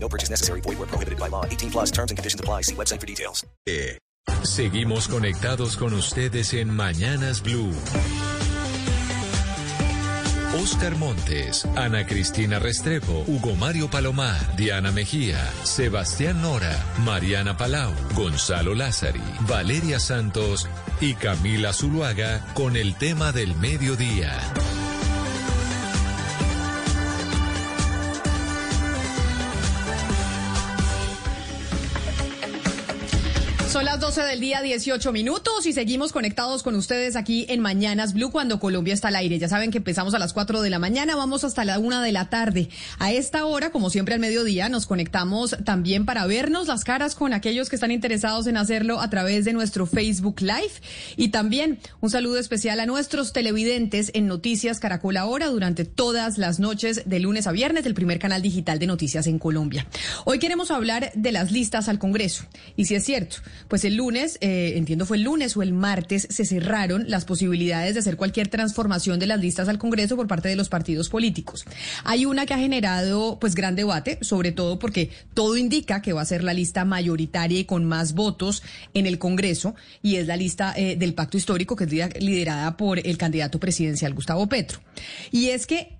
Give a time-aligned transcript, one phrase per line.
[0.00, 0.62] No purchase necessary.
[0.62, 1.44] Void where prohibited by law.
[1.44, 2.62] 18 plus terms and conditions apply.
[2.62, 3.44] See website for details.
[4.42, 7.72] Seguimos conectados con ustedes en Mañanas Blue.
[10.62, 18.74] Oscar Montes, Ana Cristina Restrepo, Hugo Mario Palomar, Diana Mejía, Sebastián Nora, Mariana Palau, Gonzalo
[18.74, 20.68] Lázari, Valeria Santos
[21.00, 24.32] y Camila Zuluaga con el tema del mediodía.
[33.68, 38.14] Son las 12 del día, 18 minutos y seguimos conectados con ustedes aquí en Mañanas
[38.14, 39.38] Blue cuando Colombia está al aire.
[39.38, 42.10] Ya saben que empezamos a las 4 de la mañana, vamos hasta la 1 de
[42.10, 42.70] la tarde.
[42.98, 47.34] A esta hora, como siempre al mediodía, nos conectamos también para vernos las caras con
[47.34, 50.72] aquellos que están interesados en hacerlo a través de nuestro Facebook Live.
[51.18, 56.58] Y también un saludo especial a nuestros televidentes en Noticias Caracol Ahora durante todas las
[56.58, 59.86] noches de lunes a viernes del primer canal digital de noticias en Colombia.
[60.24, 62.44] Hoy queremos hablar de las listas al Congreso.
[62.74, 63.36] Y si es cierto,
[63.66, 67.94] pues el lunes, eh, entiendo fue el lunes o el martes, se cerraron las posibilidades
[67.94, 71.64] de hacer cualquier transformación de las listas al Congreso por parte de los partidos políticos.
[72.04, 76.22] Hay una que ha generado pues gran debate, sobre todo porque todo indica que va
[76.22, 78.62] a ser la lista mayoritaria y con más votos
[78.94, 82.98] en el Congreso, y es la lista eh, del pacto histórico que es liderada por
[82.98, 84.80] el candidato presidencial Gustavo Petro.
[85.30, 85.97] Y es que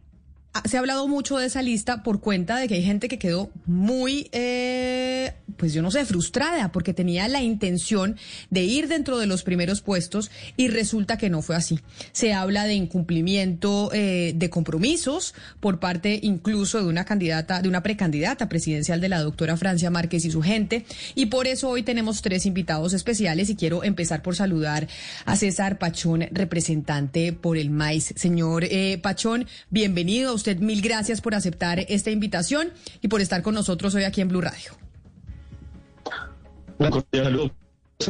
[0.64, 3.50] se ha hablado mucho de esa lista por cuenta de que hay gente que quedó
[3.66, 8.16] muy, eh, pues yo no sé, frustrada porque tenía la intención
[8.50, 11.80] de ir dentro de los primeros puestos y resulta que no fue así.
[12.12, 17.82] Se habla de incumplimiento eh, de compromisos por parte incluso de una candidata, de una
[17.82, 20.84] precandidata presidencial de la doctora Francia Márquez y su gente.
[21.14, 24.88] Y por eso hoy tenemos tres invitados especiales y quiero empezar por saludar
[25.24, 28.14] a César Pachón, representante por el MAIS.
[28.16, 32.70] Señor eh, Pachón, bienvenido usted mil gracias por aceptar esta invitación
[33.00, 34.72] y por estar con nosotros hoy aquí en Blue Radio.
[36.78, 37.50] Un cordial saludo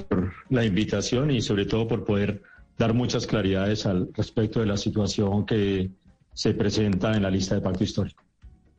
[0.08, 2.42] por la invitación y sobre todo por poder
[2.76, 5.90] dar muchas claridades al respecto de la situación que
[6.32, 8.22] se presenta en la lista de pacto histórico.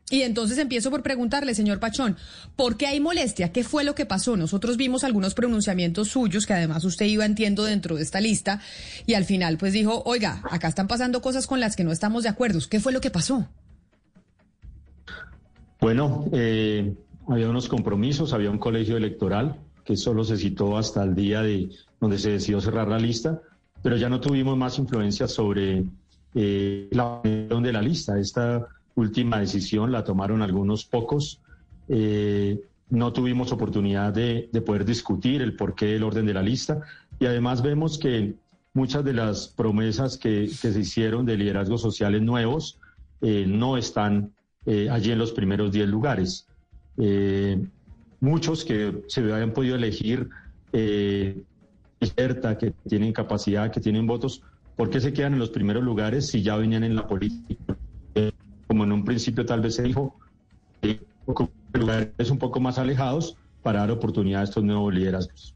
[0.09, 2.17] Y entonces empiezo por preguntarle, señor Pachón,
[2.55, 3.51] ¿por qué hay molestia?
[3.51, 4.35] ¿Qué fue lo que pasó?
[4.35, 8.59] Nosotros vimos algunos pronunciamientos suyos, que además usted iba, entiendo, dentro de esta lista,
[9.05, 12.23] y al final pues dijo, oiga, acá están pasando cosas con las que no estamos
[12.23, 12.59] de acuerdo.
[12.69, 13.47] ¿Qué fue lo que pasó?
[15.79, 16.93] Bueno, eh,
[17.27, 19.55] había unos compromisos, había un colegio electoral
[19.85, 21.69] que solo se citó hasta el día de
[21.99, 23.41] donde se decidió cerrar la lista,
[23.83, 25.83] pero ya no tuvimos más influencia sobre
[26.33, 28.19] eh, la de la lista.
[28.19, 31.41] Esta última decisión la tomaron algunos pocos.
[31.87, 36.81] Eh, no tuvimos oportunidad de, poder discutir el porqué del orden de la lista
[37.19, 38.33] y además vemos que
[38.73, 42.79] muchas de las promesas que, se hicieron de liderazgos sociales nuevos
[43.21, 44.33] eh, no están
[44.65, 46.47] eh, allí en los primeros 10 lugares.
[48.19, 50.29] muchos que se habían podido elegir
[52.01, 54.41] cierta, que tienen capacidad, que tienen votos,
[54.75, 57.77] ¿por qué se quedan en los primeros lugares si ya venían en la política?
[58.69, 60.15] Como en un principio tal vez se dijo,
[61.73, 65.55] lugares un poco más alejados para dar oportunidad a estos nuevos liderazgos.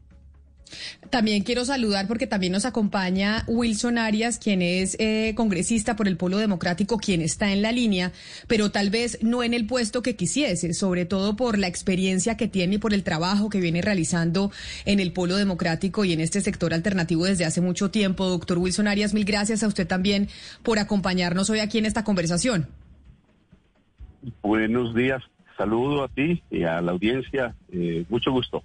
[1.12, 6.18] También quiero saludar porque también nos acompaña Wilson Arias, quien es eh, congresista por el
[6.18, 8.12] Polo Democrático, quien está en la línea,
[8.48, 12.48] pero tal vez no en el puesto que quisiese, sobre todo por la experiencia que
[12.48, 14.52] tiene y por el trabajo que viene realizando
[14.86, 18.28] en el Polo Democrático y en este sector alternativo desde hace mucho tiempo.
[18.28, 20.30] Doctor Wilson Arias, mil gracias a usted también
[20.64, 22.70] por acompañarnos hoy aquí en esta conversación.
[24.42, 25.22] Buenos días,
[25.58, 28.64] saludo a ti y a la audiencia, eh, mucho gusto.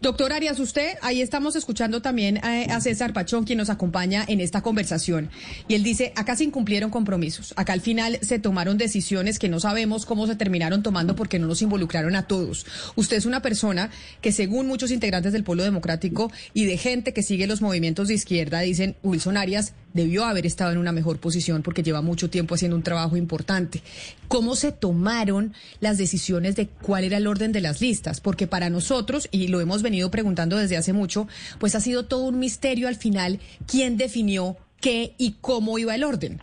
[0.00, 4.62] Doctor Arias, usted, ahí estamos escuchando también a, César Pachón, quien nos acompaña en esta
[4.62, 5.30] conversación.
[5.68, 9.60] Y él dice, acá se incumplieron compromisos, acá al final se tomaron decisiones que no
[9.60, 12.66] sabemos cómo se terminaron tomando porque no nos involucraron a todos.
[12.96, 17.22] Usted es una persona que según muchos integrantes del Pueblo Democrático y de gente que
[17.22, 21.62] sigue los movimientos de izquierda, dicen, Wilson Arias debió haber estado en una mejor posición
[21.62, 23.82] porque lleva mucho tiempo haciendo un trabajo importante.
[24.28, 28.20] ¿Cómo se tomaron las decisiones de cuál era el orden de las listas?
[28.20, 31.28] Porque para nosotros, y lo hemos venido preguntando desde hace mucho,
[31.58, 36.04] pues ha sido todo un misterio al final quién definió qué y cómo iba el
[36.04, 36.42] orden.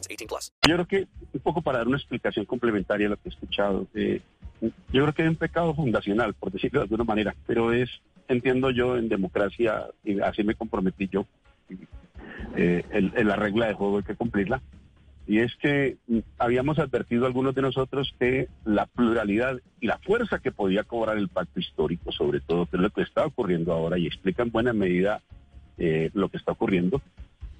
[0.00, 0.52] 18 plus.
[0.66, 3.86] Yo creo que, un poco para dar una explicación complementaria a lo que he escuchado,
[3.94, 4.20] eh,
[4.60, 7.90] yo creo que hay un pecado fundacional, por decirlo de alguna manera, pero es,
[8.28, 11.26] entiendo yo, en democracia, y así me comprometí yo,
[12.56, 12.84] eh,
[13.24, 14.62] la regla de juego hay que cumplirla,
[15.26, 20.38] y es que mm, habíamos advertido algunos de nosotros que la pluralidad y la fuerza
[20.38, 23.98] que podía cobrar el pacto histórico, sobre todo, que es lo que está ocurriendo ahora,
[23.98, 25.20] y explica en buena medida
[25.78, 27.02] eh, lo que está ocurriendo,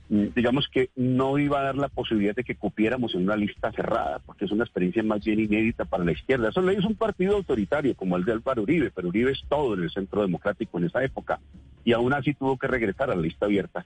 [0.08, 4.20] digamos que no iba a dar la posibilidad de que cupiéramos en una lista cerrada,
[4.24, 6.50] porque es una experiencia más bien inédita para la izquierda.
[6.50, 9.74] Eso le hizo un partido autoritario como el de Álvaro Uribe, pero Uribe es todo
[9.74, 11.40] en el centro democrático en esa época,
[11.84, 13.84] y aún así tuvo que regresar a la lista abierta.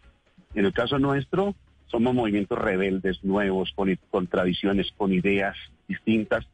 [0.55, 1.55] En el caso nuestro,
[1.87, 5.57] somos movimientos rebeldes, nuevos, con, con tradiciones, con ideas
[5.89, 6.47] distintas,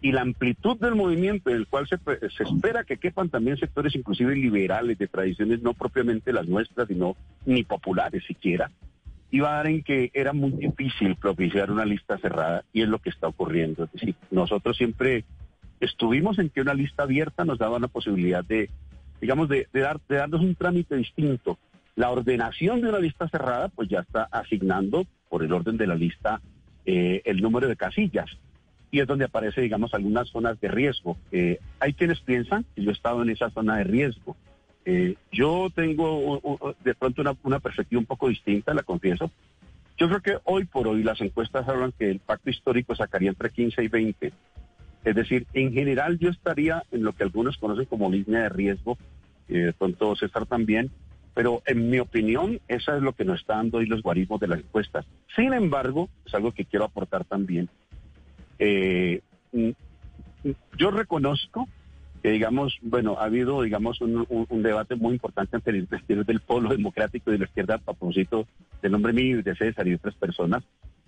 [0.00, 3.56] y la amplitud del movimiento en el cual se, pre- se espera que quepan también
[3.56, 7.16] sectores inclusive liberales de tradiciones no propiamente las nuestras, sino
[7.46, 8.70] ni populares siquiera,
[9.34, 13.00] iba a dar en que era muy difícil propiciar una lista cerrada y es lo
[13.00, 13.82] que está ocurriendo.
[13.82, 15.24] Es decir, nosotros siempre
[15.80, 18.70] estuvimos en que una lista abierta nos daba la posibilidad de,
[19.20, 21.58] digamos, de, dar, de darnos un trámite distinto.
[21.96, 25.96] La ordenación de una lista cerrada, pues ya está asignando por el orden de la
[25.96, 26.40] lista
[26.86, 28.30] eh, el número de casillas.
[28.92, 31.16] Y es donde aparece, digamos, algunas zonas de riesgo.
[31.32, 34.36] Eh, hay quienes piensan que yo he estado en esa zona de riesgo.
[34.86, 39.30] Eh, yo tengo de pronto una, una perspectiva un poco distinta, la confieso.
[39.96, 43.50] Yo creo que hoy por hoy las encuestas hablan que el pacto histórico sacaría entre
[43.50, 44.32] 15 y 20.
[45.04, 48.98] Es decir, en general yo estaría en lo que algunos conocen como línea de riesgo,
[49.48, 50.90] eh, de pronto César también,
[51.34, 54.48] pero en mi opinión esa es lo que nos está dando hoy los guarismos de
[54.48, 55.06] las encuestas.
[55.36, 57.68] Sin embargo, es algo que quiero aportar también.
[58.58, 59.20] Eh,
[59.52, 59.68] mm,
[60.44, 61.68] mm, yo reconozco
[62.24, 66.70] que digamos, bueno, ha habido, digamos, un, debate muy importante entre el vestir del polo
[66.70, 68.46] democrático y de la izquierda a propósito
[68.80, 70.64] del nombre mío y de César y de otras personas.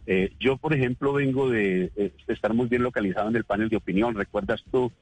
[0.06, 3.78] Eh, yo, por ejemplo, vengo de, eh, estar muy bien localizado en el panel de
[3.78, 4.14] opinión.
[4.14, 4.92] ¿Recuerdas tú?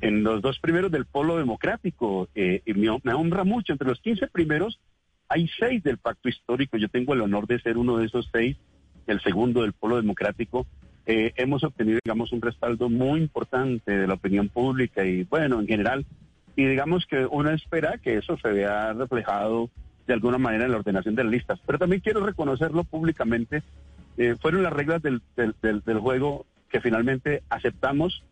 [0.00, 4.00] En los dos primeros del polo democrático, eh, y me, me honra mucho, entre los
[4.00, 4.80] 15 primeros
[5.28, 6.78] hay seis del pacto histórico.
[6.78, 8.56] Yo tengo el honor de ser uno de esos seis,
[9.06, 10.66] el segundo del polo democrático.
[11.06, 15.66] Eh, hemos obtenido, digamos, un respaldo muy importante de la opinión pública y, bueno, en
[15.66, 16.06] general,
[16.56, 19.68] y digamos que uno espera que eso se vea reflejado
[20.06, 21.60] de alguna manera en la ordenación de las listas.
[21.66, 23.62] Pero también quiero reconocerlo públicamente.
[24.16, 28.22] Eh, fueron las reglas del, del, del- del juego que finalmente aceptamos,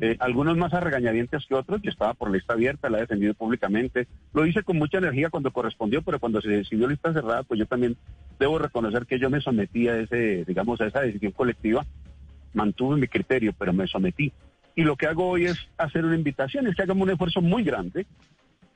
[0.00, 1.82] eh, algunos más a regañadientes que otros.
[1.82, 4.06] Yo estaba por lista abierta, la he defendido públicamente.
[4.32, 7.66] Lo hice con mucha energía cuando correspondió, pero cuando se decidió lista cerrada, pues yo
[7.66, 7.96] también
[8.38, 11.84] debo reconocer que yo me sometí a ese, digamos, a esa decisión colectiva
[12.54, 14.32] mantuve mi criterio, pero me sometí.
[14.74, 17.62] Y lo que hago hoy es hacer una invitación, es que hagamos un esfuerzo muy
[17.62, 18.06] grande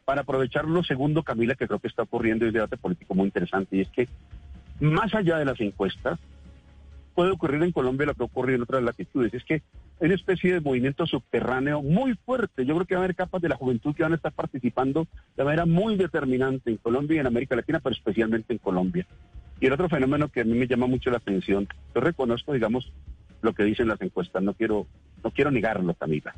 [0.05, 3.27] para aprovechar lo segundo, Camila, que creo que está ocurriendo y un debate político muy
[3.27, 4.09] interesante, y es que
[4.81, 6.19] más allá de las encuestas,
[7.15, 9.55] puede ocurrir en Colombia lo que ocurre en otras latitudes, es que
[10.01, 12.65] hay una especie de movimiento subterráneo muy fuerte.
[12.65, 15.09] Yo creo que va a haber capas de la juventud que van a estar participando
[15.37, 19.05] de manera muy determinante en Colombia y en América Latina, pero especialmente en Colombia.
[19.61, 22.93] Y el otro fenómeno que a mí me llama mucho la atención, yo reconozco, digamos,
[23.43, 24.87] lo que dicen las encuestas, no quiero,
[25.23, 26.35] no quiero negarlo, Camila.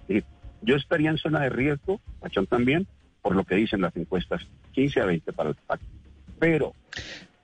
[0.63, 2.87] Yo estaría en zona de riesgo, Pachón también,
[3.23, 5.87] por lo que dicen las encuestas, 15 a 20 para el pacto.
[6.39, 6.75] Pero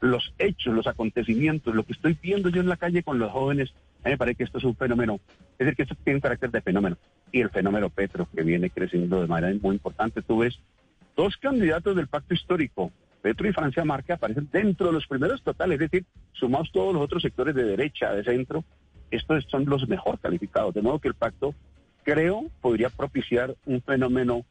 [0.00, 3.72] los hechos, los acontecimientos, lo que estoy viendo yo en la calle con los jóvenes,
[4.04, 5.20] a mí me parece que esto es un fenómeno,
[5.52, 6.96] es decir, que esto tiene carácter de fenómeno.
[7.32, 10.22] Y el fenómeno Petro, que viene creciendo de manera muy importante.
[10.22, 10.58] Tú ves
[11.16, 15.80] dos candidatos del pacto histórico, Petro y Francia Márquez, aparecen dentro de los primeros totales,
[15.80, 18.64] es decir, sumados todos los otros sectores de derecha, de centro,
[19.10, 20.74] estos son los mejor calificados.
[20.74, 21.54] De modo que el pacto,
[22.02, 24.44] creo, podría propiciar un fenómeno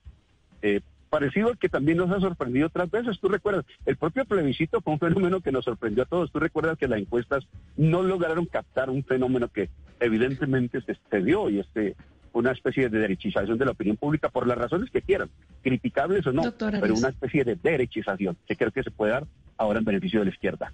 [0.61, 3.19] eh, parecido al que también nos ha sorprendido otras veces.
[3.19, 6.31] Tú recuerdas, el propio plebiscito fue un fenómeno que nos sorprendió a todos.
[6.31, 7.47] Tú recuerdas que las encuestas
[7.77, 9.69] no lograron captar un fenómeno que
[9.99, 11.95] evidentemente se, se dio y este
[12.35, 15.29] una especie de derechización de la opinión pública por las razones que quieran,
[15.63, 19.25] criticables o no, pero una especie de derechización que creo que se puede dar
[19.57, 20.73] ahora en beneficio de la izquierda.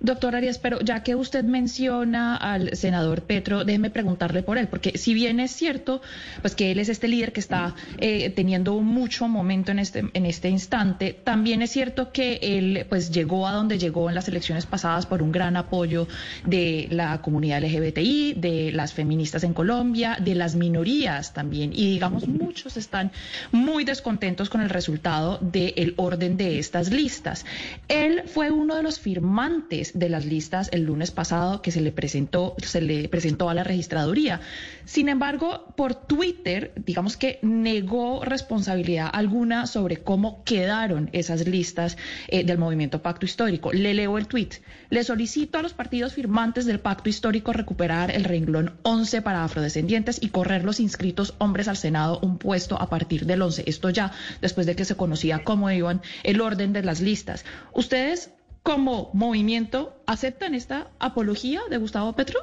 [0.00, 4.96] Doctor Arias, pero ya que usted menciona al senador Petro, déjeme preguntarle por él, porque
[4.96, 6.00] si bien es cierto,
[6.40, 10.26] pues que él es este líder que está eh, teniendo mucho momento en este, en
[10.26, 14.66] este instante, también es cierto que él pues llegó a donde llegó en las elecciones
[14.66, 16.06] pasadas por un gran apoyo
[16.44, 22.28] de la comunidad LGBTI, de las feministas en Colombia, de las minorías también, y digamos
[22.28, 23.10] muchos están
[23.50, 27.44] muy descontentos con el resultado del orden de estas listas.
[27.88, 31.92] Él fue uno de los firmantes de las listas el lunes pasado que se le
[31.92, 34.40] presentó, se le presentó a la registraduría.
[34.84, 41.96] Sin embargo, por Twitter, digamos que negó responsabilidad alguna sobre cómo quedaron esas listas
[42.28, 43.72] eh, del movimiento Pacto Histórico.
[43.72, 44.54] Le leo el tuit.
[44.90, 50.18] Le solicito a los partidos firmantes del Pacto Histórico recuperar el renglón 11 para afrodescendientes
[50.22, 53.64] y correr los inscritos hombres al Senado un puesto a partir del 11.
[53.66, 57.44] Esto ya después de que se conocía cómo iban el orden de las listas.
[57.72, 58.30] ¿Ustedes
[58.68, 62.38] como movimiento aceptan esta apología de Gustavo Petro?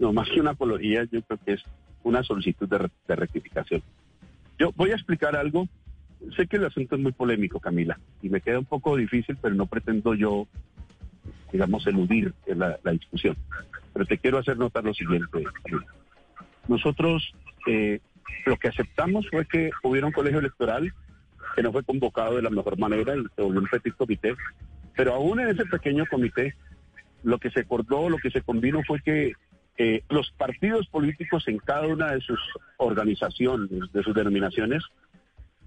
[0.00, 1.62] No, más que una apología, yo creo que es
[2.02, 3.80] una solicitud de, rectificación.
[4.58, 5.68] Yo voy a explicar algo.
[6.36, 9.54] Sé que el asunto es muy polémico, Camila, y me queda un poco difícil, pero
[9.54, 10.48] no pretendo yo,
[11.52, 13.36] digamos, eludir la, discusión.
[13.92, 15.44] Pero te quiero hacer notar lo siguiente,
[16.66, 17.32] Nosotros
[17.68, 18.00] eh,
[18.46, 20.92] lo que aceptamos fue que hubiera un colegio electoral
[21.54, 24.34] que no fue convocado de la mejor manera se volvió un petit comité.
[24.96, 26.54] Pero aún en ese pequeño comité,
[27.22, 29.32] lo que se acordó, lo que se combinó fue que
[29.76, 32.38] eh, los partidos políticos en cada una de sus
[32.76, 34.84] organizaciones, de sus denominaciones,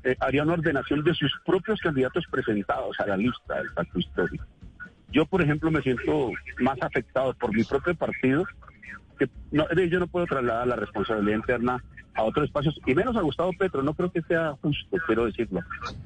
[0.03, 4.46] eh, harían ordenación de sus propios candidatos presentados a la lista del pacto histórico.
[5.12, 8.46] Yo, por ejemplo, me siento más afectado por mi propio partido,
[9.17, 11.83] que no, yo no puedo trasladar la responsabilidad interna
[12.17, 15.62] a otros espacios, y menos a Gustavo Petro, no creo que sea justo, quiero decirlo.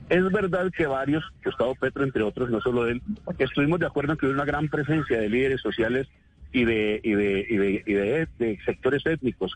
[0.09, 3.01] Es verdad que varios, Gustavo Petro entre otros, no solo él,
[3.37, 6.09] estuvimos de acuerdo en que hubo una gran presencia de líderes sociales
[6.51, 9.55] y de, y de, y de, y de, sectores étnicos.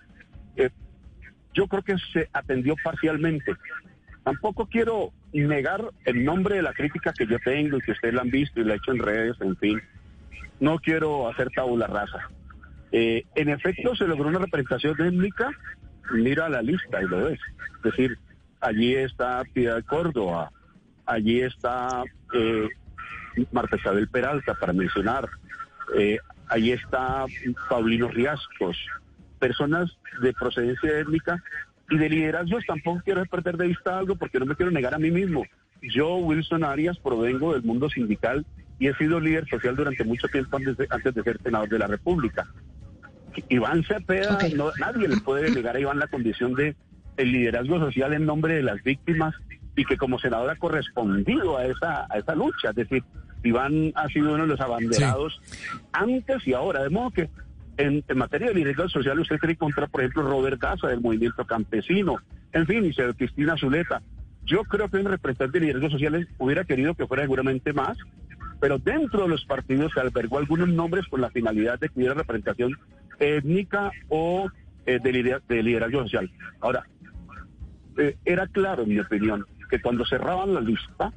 [0.55, 0.69] Eh,
[1.53, 3.53] yo creo que se atendió parcialmente.
[4.24, 8.21] Tampoco quiero negar el nombre de la crítica que yo tengo y que ustedes la
[8.21, 9.81] han visto y la he hecho en redes, en fin.
[10.62, 12.29] No quiero hacer tabula rasa.
[12.97, 15.51] Eh, en efecto, se logró una representación étnica
[16.13, 17.39] mira la lista y lo ves.
[17.75, 18.17] Es decir,
[18.61, 20.49] allí está Piedad Córdoba,
[21.05, 22.69] allí está eh,
[23.51, 25.27] Marta Isabel Peralta, para mencionar,
[25.97, 27.25] eh, allí está
[27.69, 28.77] Paulino Riascos,
[29.39, 31.43] personas de procedencia étnica
[31.89, 34.99] y de liderazgos tampoco quiero perder de vista algo porque no me quiero negar a
[34.99, 35.43] mí mismo.
[35.81, 38.45] Yo, Wilson Arias, provengo del mundo sindical
[38.79, 41.79] y he sido líder social durante mucho tiempo antes de, antes de ser senador de
[41.79, 42.47] la República.
[43.50, 44.38] Iván Cepeda,
[44.80, 46.75] nadie le puede negar a Iván la condición de
[47.18, 49.34] el liderazgo social en nombre de las víctimas
[49.75, 52.70] y que como senador ha correspondido a esa, a esa lucha.
[52.70, 53.04] Es decir,
[53.44, 55.39] Iván ha sido uno de los abanderados
[55.92, 56.84] antes y ahora.
[56.84, 57.30] De modo que
[57.77, 62.18] en, materia de liderazgo social usted que encontrar, por ejemplo, Robert Casa del movimiento campesino,
[62.54, 64.01] en fin, y Cristina Zuleta.
[64.46, 67.98] Yo creo que un representante de liderazgo sociales hubiera querido que fuera seguramente más,
[68.59, 72.13] pero dentro de los partidos se albergó algunos nombres con la finalidad de que hubiera
[72.13, 72.77] representación
[73.19, 74.50] étnica o
[74.85, 76.29] eh, de, liderazgo social.
[76.59, 76.85] Ahora,
[77.97, 81.12] eh, era claro, en mi opinión, que cuando cerraban la lista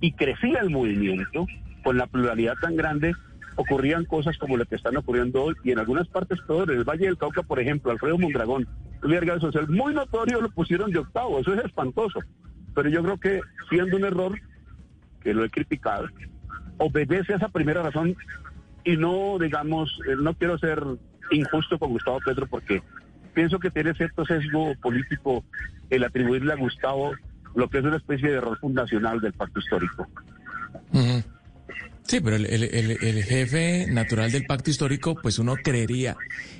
[0.00, 1.46] y crecía el movimiento,
[1.82, 3.14] con la pluralidad tan grande,
[3.56, 6.70] ocurrían cosas como las que están ocurriendo hoy y en algunas partes peor.
[6.70, 8.66] En el Valle del Cauca, por ejemplo, Alfredo Mondragón,
[9.02, 11.38] liderazgo social muy notorio, lo pusieron de octavo.
[11.38, 12.20] Eso es espantoso.
[12.74, 14.38] Pero yo creo que siendo un error,
[15.22, 16.06] que lo he criticado,
[16.80, 18.16] obedece a esa primera razón
[18.84, 20.82] y no, digamos, eh, no quiero ser
[21.30, 22.82] injusto con Gustavo Petro porque
[23.34, 25.44] pienso que tiene cierto sesgo político
[25.90, 27.12] el atribuirle a Gustavo
[27.54, 30.06] lo que es una especie de error fundacional del pacto histórico.
[32.10, 36.16] Sí, pero el, jefe natural del pacto histórico, pues uno creería,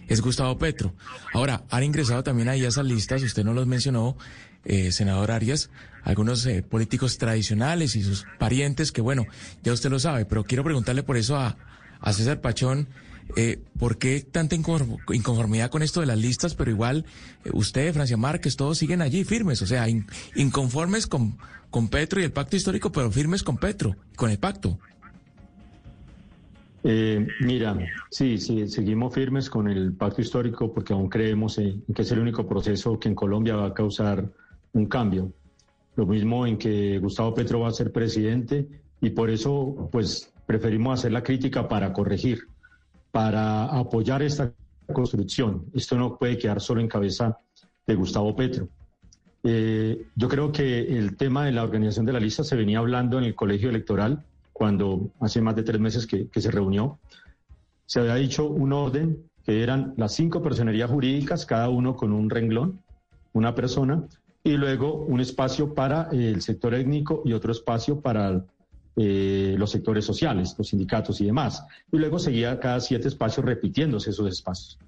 [0.06, 0.94] es Gustavo Petro.
[1.34, 4.16] Ahora, han ingresado también ahí a esas listas, usted no los mencionó,
[4.64, 5.70] eh, senador Arias,
[6.04, 9.26] algunos eh, políticos tradicionales y sus parientes, que bueno,
[9.64, 11.56] ya usted lo sabe, pero quiero preguntarle por eso a,
[12.00, 12.86] a César Pachón,
[13.36, 16.54] eh, ¿por qué tanta inconformidad con esto de las listas?
[16.54, 17.06] Pero igual
[17.44, 19.86] eh, usted, Francia Márquez, todos siguen allí firmes, o sea,
[20.34, 21.38] inconformes con,
[21.70, 24.78] con Petro y el pacto histórico, pero firmes con Petro, con el pacto.
[26.82, 27.76] Eh, mira,
[28.10, 32.20] sí, sí, seguimos firmes con el pacto histórico porque aún creemos en que es el
[32.20, 34.30] único proceso que en Colombia va a causar
[34.72, 35.32] un cambio.
[35.96, 38.66] Lo mismo en que Gustavo Petro va a ser presidente
[39.00, 42.48] y por eso, pues, preferimos hacer la crítica para corregir,
[43.10, 44.52] para apoyar esta
[44.92, 45.66] construcción.
[45.74, 47.38] Esto no puede quedar solo en cabeza
[47.86, 48.68] de Gustavo Petro.
[49.42, 53.18] Eh, yo creo que el tema de la organización de la lista se venía hablando
[53.18, 54.24] en el colegio electoral
[54.60, 56.98] cuando hace más de tres meses que, que se reunió,
[57.86, 62.28] se había dicho un orden que eran las cinco personerías jurídicas, cada uno con un
[62.28, 62.78] renglón,
[63.32, 64.04] una persona,
[64.44, 68.44] y luego un espacio para el sector étnico y otro espacio para
[68.96, 71.64] eh, los sectores sociales, los sindicatos y demás.
[71.90, 74.78] Y luego seguía cada siete espacios repitiéndose esos espacios.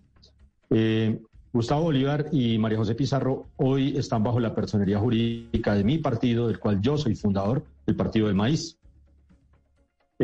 [0.68, 1.18] Eh,
[1.50, 6.48] Gustavo Bolívar y María José Pizarro hoy están bajo la personería jurídica de mi partido,
[6.48, 8.76] del cual yo soy fundador, el Partido del Maíz.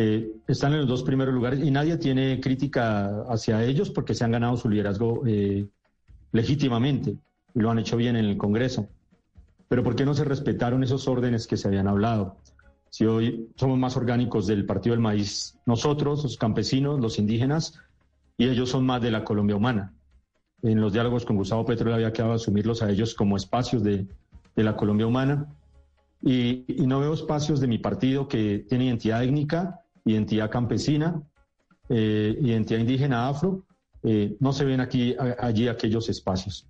[0.00, 4.22] Eh, están en los dos primeros lugares y nadie tiene crítica hacia ellos porque se
[4.22, 5.22] han ganado su liderazgo
[6.30, 7.16] legítimamente
[7.52, 8.88] y lo han hecho bien en el Congreso.
[9.68, 12.36] Pero ¿por qué no se respetaron esos órdenes que se habían hablado?
[12.90, 17.80] Si hoy somos más orgánicos del Partido del Maíz, nosotros, los campesinos, los indígenas,
[18.36, 19.94] y ellos son más de la Colombia humana.
[20.62, 24.06] En los diálogos con Gustavo Petro le había quedado asumirlos a ellos como espacios de,
[24.54, 25.46] la Colombia humana.
[26.22, 31.22] Y, no veo espacios de mi partido que tiene identidad étnica, identidad campesina,
[31.88, 33.64] eh, identidad indígena afro.
[34.02, 36.66] Eh, no se ven aquí, allí aquellos espacios.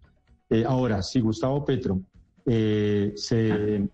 [0.50, 2.00] Eh, ahora, si Gustavo Petro
[2.46, 3.86] eh, se,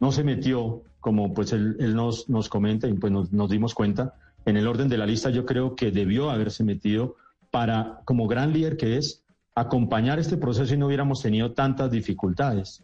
[0.00, 4.14] no se metió, como pues él, nos, nos, comenta y pues nos, dimos cuenta,
[4.46, 7.16] en el orden de la lista yo creo que debió haberse metido
[7.50, 9.22] para, como gran líder que es,
[9.54, 12.82] acompañar este proceso y no hubiéramos tenido tantas dificultades.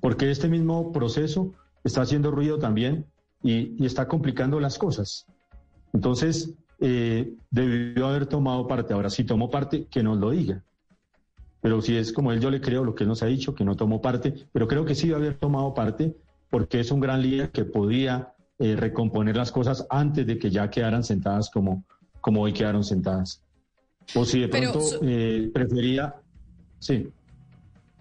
[0.00, 3.06] Porque este mismo proceso está haciendo ruido también
[3.42, 5.26] y, está complicando las cosas.
[5.92, 8.94] Entonces, eh, debió haber tomado parte.
[8.94, 10.62] Ahora, si tomó parte, que nos lo diga.
[11.60, 13.64] Pero si es como él, yo le creo lo que él nos ha dicho, que
[13.64, 16.16] no tomó parte, pero creo que sí debe haber tomado parte
[16.50, 20.68] porque es un gran líder que podía eh, recomponer las cosas antes de que ya
[20.68, 21.84] quedaran sentadas como,
[22.20, 23.42] como hoy quedaron sentadas.
[24.14, 26.16] O si de pronto eh, prefería,
[26.78, 27.08] sí.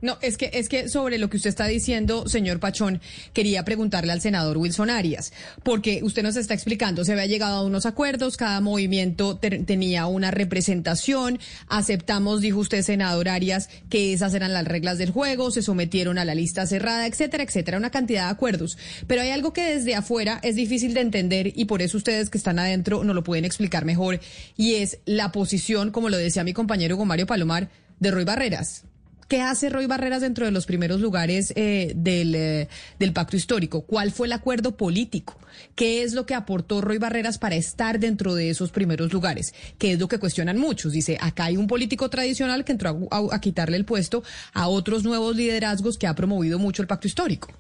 [0.02, 3.02] No, es que, es que sobre lo que usted está diciendo, señor Pachón,
[3.34, 5.32] quería preguntarle al senador Wilson Arias,
[5.62, 10.32] porque usted nos está explicando, se había llegado a unos acuerdos, cada movimiento tenía una
[10.32, 16.18] representación, aceptamos, dijo usted, senador Arias, que esas eran las reglas del juego, se sometieron
[16.18, 18.80] a la lista cerrada, etcétera, etcétera, una cantidad de acuerdos.
[19.06, 22.40] Pero hay algo que desde afuera es difícil de entender y por eso ustedes que
[22.40, 24.20] están adentro no lo pueden explicar mejor,
[24.58, 28.84] y es la posición, como lo decía mi compañero Hugo Mario Palomar, de Roy Barreras.
[29.32, 32.68] ¿Qué hace Roy Barreras dentro de los primeros lugares eh, del, eh,
[33.00, 33.86] del pacto histórico?
[33.86, 35.40] ¿Cuál fue el acuerdo político?
[35.74, 39.56] ¿Qué es lo que aportó Roy Barreras para estar dentro de esos primeros lugares?
[39.80, 40.92] ¿Qué es lo que cuestionan muchos?
[40.92, 44.22] Dice, acá hay un político tradicional que entró a, quitarle el puesto
[44.54, 47.54] a otros nuevos liderazgos que ha promovido mucho el pacto histórico.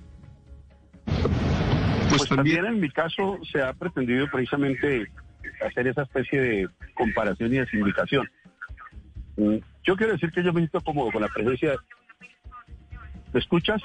[2.09, 5.09] Pues también en mi caso se ha pretendido precisamente
[5.65, 8.29] hacer esa especie de comparación y de significación.
[9.83, 11.75] Yo quiero decir que yo me siento cómodo con la presencia.
[13.33, 13.81] ¿Me escuchas?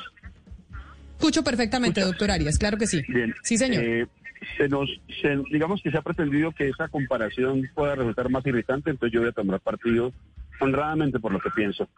[1.12, 3.02] Escucho perfectamente, doctor Arias, claro que sí.
[3.08, 3.34] Bien.
[3.42, 3.82] Sí, señor.
[3.82, 4.06] Eh,
[4.56, 4.88] se nos,
[5.50, 9.30] digamos que se ha pretendido que esa comparación pueda resultar más irritante, entonces yo voy
[9.30, 10.12] a tomar partido
[10.60, 11.88] honradamente por lo que pienso.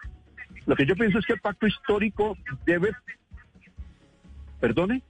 [0.66, 2.92] Lo que yo pienso es que el pacto histórico debe...
[4.60, 5.02] ¿Perdone?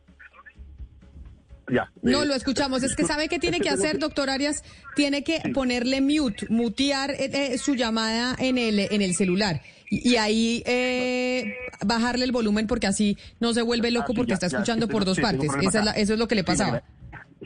[2.02, 2.82] No, lo escuchamos.
[2.82, 4.62] Es que sabe qué tiene que hacer, doctor Arias.
[4.94, 9.60] Tiene que ponerle mute, mutear eh, eh, su llamada en el, en el celular.
[9.90, 11.54] Y, ahí eh,
[11.86, 15.50] bajarle el volumen porque así no se vuelve loco porque está escuchando por dos partes.
[15.62, 16.82] eso es lo que le pasaba.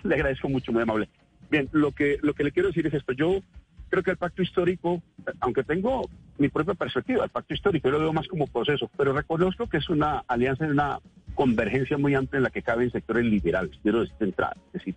[0.02, 1.08] Le agradezco mucho, muy amable.
[1.50, 3.12] Bien, lo que, lo que le quiero decir es esto.
[3.12, 3.42] Yo
[3.90, 5.02] creo que el pacto histórico,
[5.40, 6.08] aunque tengo
[6.38, 9.76] mi propia perspectiva, el pacto histórico yo lo veo más como proceso, pero reconozco que
[9.76, 10.98] es una alianza, una
[11.34, 14.56] convergencia muy amplia en la que caben sectores liberales, quiero decir, entrada.
[14.68, 14.94] Es decir,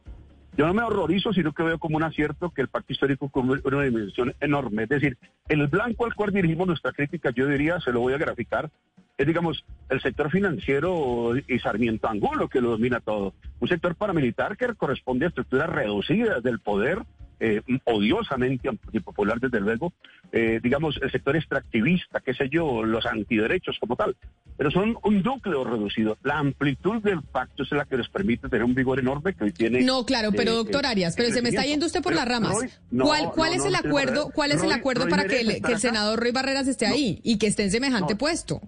[0.57, 3.49] yo no me horrorizo, sino que veo como un acierto que el pacto histórico con
[3.49, 4.83] una dimensión enorme.
[4.83, 5.17] Es decir,
[5.49, 8.71] el blanco al cual dirigimos nuestra crítica, yo diría, se lo voy a graficar,
[9.17, 13.33] es, digamos, el sector financiero y Sarmiento Angulo que lo domina todo.
[13.59, 16.99] Un sector paramilitar que corresponde a estructuras reducidas del poder,
[17.39, 19.93] eh, odiosamente antipopular desde luego,
[20.31, 24.15] eh, digamos, el sector extractivista, qué sé yo, los antiderechos como tal,
[24.57, 26.17] pero son un núcleo reducido.
[26.23, 29.51] La amplitud del pacto es la que les permite tener un vigor enorme que hoy
[29.51, 29.81] tiene.
[29.81, 32.57] No, claro, pero eh, doctor Arias, pero se me está yendo usted por las ramas.
[32.97, 36.19] ¿Cuál, cuál es el acuerdo, cuál es el acuerdo para que el, que el senador
[36.19, 38.61] Roy Barreras esté ahí y que esté en semejante puesto?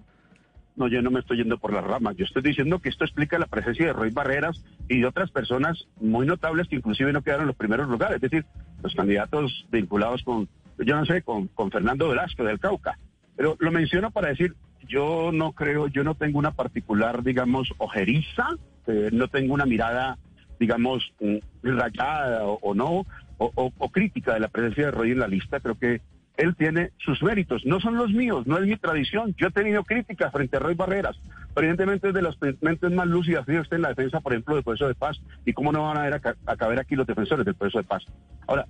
[0.78, 2.14] No, yo no me estoy yendo por las ramas.
[2.16, 5.88] Yo estoy diciendo que esto explica la presencia de Roy Barreras y de otras personas
[6.00, 8.16] muy notables que inclusive no quedaron en los primeros lugares.
[8.16, 8.46] Es decir,
[8.80, 12.96] los candidatos vinculados con, yo no sé, con, con Fernando Velasco del Cauca.
[13.34, 14.54] Pero lo menciono para decir,
[14.86, 18.46] yo no creo, yo no tengo una particular, digamos, ojeriza,
[18.86, 20.16] eh, no tengo una mirada,
[20.60, 23.04] digamos, mm, rayada o, no,
[23.38, 25.58] o, o, crítica de la presencia de Roy en la lista.
[25.58, 26.00] Creo que
[26.38, 29.34] él tiene sus méritos, no son los míos, no es mi tradición.
[29.36, 31.20] Yo he tenido críticas frente a Roy Barreras,
[31.54, 34.64] evidentemente es de las mentes más lúcidas, fíjese usted en la defensa, por ejemplo, del
[34.64, 37.56] proceso de paz, y cómo no van a ver a caber aquí los defensores del
[37.56, 38.04] proceso de paz.
[38.46, 38.66] Ahora,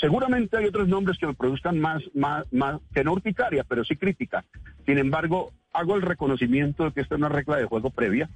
[0.00, 3.96] seguramente hay otros nombres que me produzcan más, más, más que no urticaria, pero sí
[3.96, 4.44] crítica.
[4.86, 8.28] Sin embargo, hago el reconocimiento de que esta es una regla de juego previa.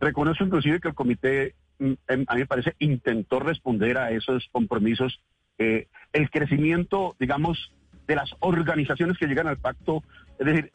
[0.00, 4.48] Reconozco inclusive que el comité, mm, em, a mí me parece, intentó responder a esos
[4.52, 5.20] compromisos.
[5.58, 7.72] Eh, el crecimiento, digamos,
[8.06, 10.02] de las organizaciones que llegan al pacto,
[10.38, 10.72] es decir,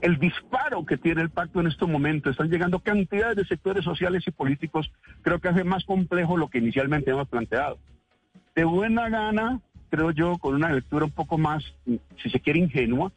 [0.00, 4.24] el disparo que tiene el pacto en estos momentos, están llegando cantidades de sectores sociales
[4.26, 4.90] y políticos,
[5.22, 7.78] creo que hace más complejo lo que inicialmente hemos planteado.
[8.54, 11.64] De buena gana, creo yo, con una lectura un poco más,
[12.22, 13.12] si se quiere, ingenua,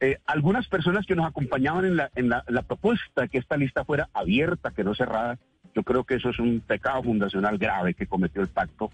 [0.00, 3.84] eh, algunas personas que nos acompañaban en, la, en la, la propuesta que esta lista
[3.84, 5.38] fuera abierta, que no cerrada,
[5.74, 8.90] yo creo que eso es un pecado fundacional grave que cometió el pacto.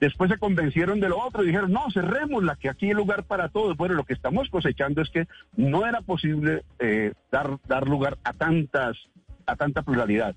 [0.00, 3.48] Después se convencieron de lo otro y dijeron, no, cerrémosla, que aquí hay lugar para
[3.48, 3.76] todos.
[3.76, 8.32] Bueno, lo que estamos cosechando es que no era posible eh, dar, dar lugar a
[8.32, 8.96] tantas,
[9.46, 10.36] a tanta pluralidad.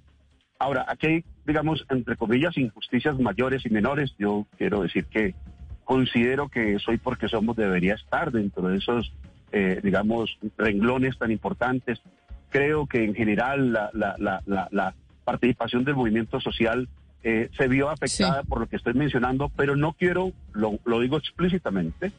[0.58, 4.15] Ahora, aquí hay, digamos, entre comillas, injusticias mayores y menores.
[4.17, 5.36] Yo quiero decir que
[5.84, 9.12] considero que soy porque somos debería estar dentro de esos
[9.52, 12.02] eh, digamos, renglones tan importantes.
[12.50, 14.93] Creo que en general la, la, la, la
[15.24, 16.88] participación del movimiento social
[17.24, 21.18] eh, se vio afectada por lo que estoy mencionando, pero no quiero, lo, lo digo
[21.18, 22.12] explícitamente,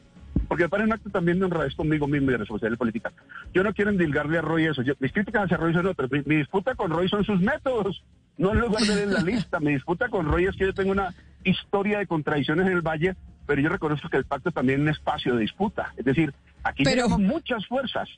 [0.47, 3.11] porque parece un acto también de honradez conmigo mismo y de responsabilidad política.
[3.53, 4.81] Yo no quiero endilgarle a Roy eso.
[4.81, 6.11] Yo, mis críticas hacia Roy son otras.
[6.11, 8.03] Mi, mi, disputa con Roy son sus métodos,
[8.37, 9.59] no en lugar de en la lista.
[9.59, 11.13] Mi disputa con Roy es que yo tengo una
[11.43, 14.89] historia de contradicciones en el Valle, pero yo reconozco que el pacto también es un
[14.89, 15.93] espacio de disputa.
[15.97, 18.09] Es decir, aquí Pero- tenemos muchas fuerzas.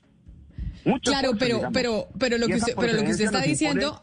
[0.85, 1.73] Muchas Claro, fuerzas, pero, digamos.
[1.73, 4.01] pero, pero lo que usted, pero lo que usted procedencia está impone- diciendo,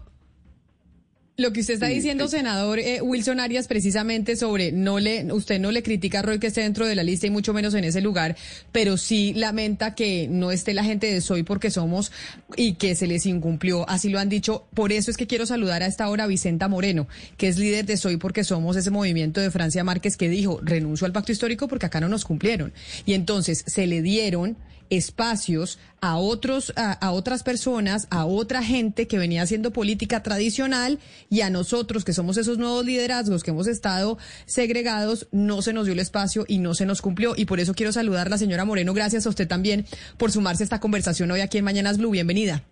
[1.42, 2.36] lo que usted está Sí, diciendo, sí.
[2.38, 6.46] senador eh, Wilson Arias, precisamente sobre no le, usted no le critica a Roy que
[6.46, 8.36] esté dentro de la lista y mucho menos en ese lugar,
[8.72, 12.12] pero sí lamenta que no esté la gente de Soy porque somos
[12.56, 13.88] y que se les incumplió.
[13.88, 14.64] Así lo han dicho.
[14.72, 17.84] Por eso es que quiero saludar a esta hora a Vicenta Moreno, que es líder
[17.84, 21.68] de Soy porque somos ese movimiento de Francia Márquez que dijo renuncio al pacto histórico
[21.68, 22.72] porque acá no nos cumplieron.
[23.04, 24.56] Y entonces se le dieron
[24.96, 30.98] espacios a otros a, a otras personas, a otra gente que venía haciendo política tradicional
[31.30, 35.86] y a nosotros que somos esos nuevos liderazgos que hemos estado segregados, no se nos
[35.86, 38.38] dio el espacio y no se nos cumplió y por eso quiero saludar a la
[38.38, 39.86] señora Moreno, gracias a usted también
[40.18, 42.62] por sumarse a esta conversación hoy aquí en Mañanas Blue, bienvenida.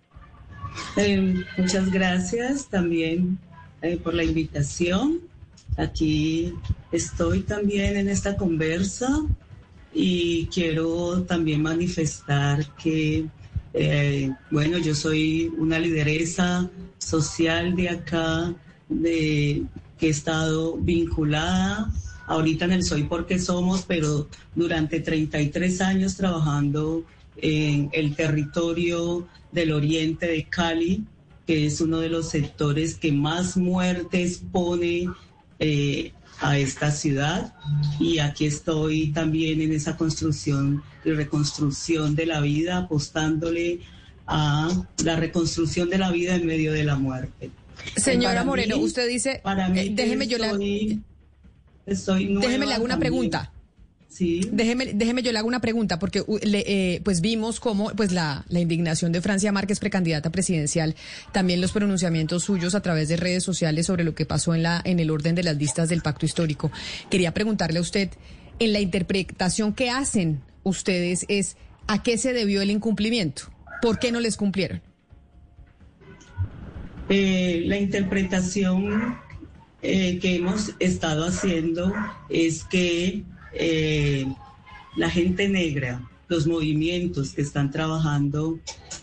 [0.95, 3.39] Eh, muchas gracias también
[3.81, 5.21] eh, por la invitación.
[5.75, 6.53] Aquí
[6.91, 9.07] estoy también en esta conversa
[9.93, 13.25] y quiero también manifestar que,
[13.73, 18.53] eh, bueno, yo soy una lideresa social de acá,
[18.87, 19.63] de
[19.97, 21.91] que he estado vinculada.
[22.27, 27.03] Ahorita en el Soy Porque Somos, pero durante 33 años trabajando
[27.37, 31.03] en el territorio del oriente de Cali,
[31.45, 35.09] que es uno de los sectores que más muertes pone
[35.59, 37.53] eh, a esta ciudad.
[37.99, 43.79] Y aquí estoy también en esa construcción y reconstrucción de la vida, apostándole
[44.27, 44.69] a
[45.03, 47.51] la reconstrucción de la vida en medio de la muerte.
[47.95, 50.51] Señora Moreno, mí- usted dice, para mí eh, déjeme yo la,
[51.85, 52.99] estoy- déjeme le hago una también.
[52.99, 53.51] pregunta.
[54.11, 54.41] Sí.
[54.51, 58.11] Déjeme, déjeme yo le hago una pregunta, porque uh, le, eh, pues vimos cómo pues
[58.11, 60.95] la, la indignación de Francia Márquez, precandidata presidencial,
[61.31, 64.81] también los pronunciamientos suyos a través de redes sociales sobre lo que pasó en la
[64.83, 66.71] en el orden de las listas del pacto histórico.
[67.09, 68.09] Quería preguntarle a usted,
[68.59, 71.55] en la interpretación que hacen ustedes es
[71.87, 73.43] ¿a qué se debió el incumplimiento?
[73.81, 74.81] ¿Por qué no les cumplieron?
[77.07, 79.17] Eh, la interpretación
[79.81, 81.93] eh, que hemos estado haciendo
[82.29, 84.25] es que eh,
[84.95, 88.59] la gente negra, los movimientos que están trabajando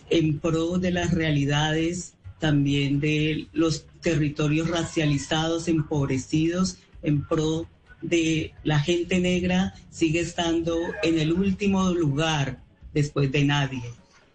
[0.09, 7.67] en pro de las realidades también de los territorios racializados, empobrecidos, en pro
[8.01, 12.61] de la gente negra, sigue estando en el último lugar
[12.93, 13.83] después de nadie.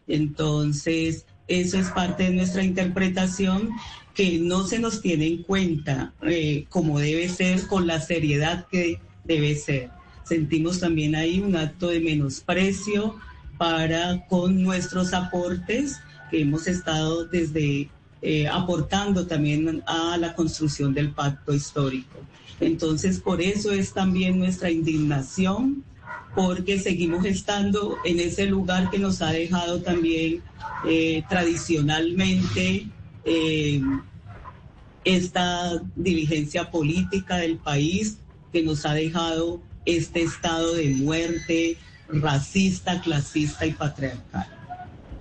[0.06, 3.70] Entonces, eso es parte de nuestra interpretación
[4.14, 9.00] que no se nos tiene en cuenta eh, como debe ser, con la seriedad que
[9.24, 9.90] debe ser.
[10.24, 13.16] Sentimos también ahí un acto de menosprecio
[13.58, 17.88] para con nuestros aportes que hemos estado desde
[18.22, 22.18] eh, aportando también a la construcción del pacto histórico.
[22.58, 25.84] Entonces, por eso es también nuestra indignación
[26.34, 30.42] porque seguimos estando en ese lugar que nos ha dejado también
[30.86, 32.88] eh, tradicionalmente
[33.24, 33.80] eh,
[35.04, 38.18] esta diligencia política del país,
[38.52, 41.76] que nos ha dejado este estado de muerte
[42.08, 44.46] racista, clasista y patriarcal.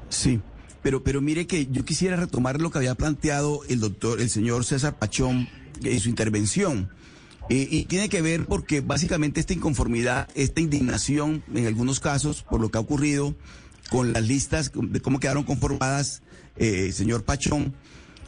[0.10, 0.40] Sí.
[0.84, 4.66] pero, pero mire que yo quisiera retomar lo que había planteado el doctor, el señor
[4.66, 5.50] César Pachón
[5.84, 6.90] en su intervención.
[7.50, 12.62] Eh, y tiene que ver porque básicamente esta inconformidad, esta indignación en algunos casos por
[12.62, 13.36] lo que ha ocurrido
[13.90, 16.22] con las listas de cómo quedaron conformadas,
[16.56, 17.74] eh, señor Pachón,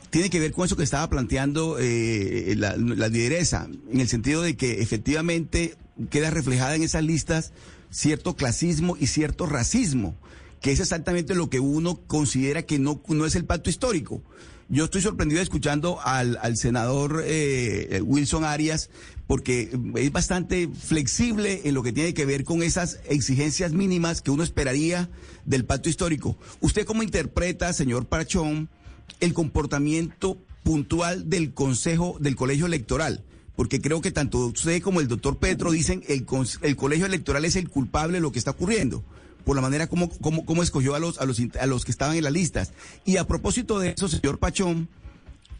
[0.09, 4.41] tiene que ver con eso que estaba planteando eh, la, la lideresa, en el sentido
[4.41, 5.75] de que efectivamente
[6.09, 7.53] queda reflejada en esas listas
[7.89, 10.15] cierto clasismo y cierto racismo,
[10.61, 14.21] que es exactamente lo que uno considera que no, no es el pacto histórico.
[14.67, 18.89] Yo estoy sorprendido escuchando al, al senador eh, Wilson Arias
[19.27, 24.31] porque es bastante flexible en lo que tiene que ver con esas exigencias mínimas que
[24.31, 25.09] uno esperaría
[25.45, 26.37] del pacto histórico.
[26.61, 28.69] ¿Usted cómo interpreta, señor Parchón,
[29.19, 33.23] el comportamiento puntual del Consejo del Colegio Electoral?
[33.55, 36.25] Porque creo que tanto usted como el doctor Petro dicen el,
[36.61, 39.03] el Colegio Electoral es el culpable de lo que está ocurriendo
[39.45, 42.17] por la manera como, como, como escogió a los, a, los, a los que estaban
[42.17, 42.73] en las listas.
[43.05, 44.89] Y a propósito de eso, señor Pachón,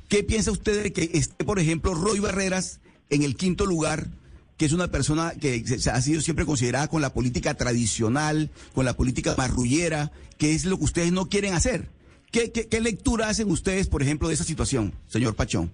[0.10, 2.80] ¿qué piensa usted de que esté, por ejemplo, Roy Barreras
[3.10, 4.10] en el quinto lugar?
[4.58, 8.96] que es una persona que ha sido siempre considerada con la política tradicional, con la
[8.96, 11.90] política marrullera, que es lo que ustedes no quieren hacer.
[12.32, 15.74] ¿Qué, qué, qué lectura hacen ustedes, por ejemplo, de esa situación, señor Pachón?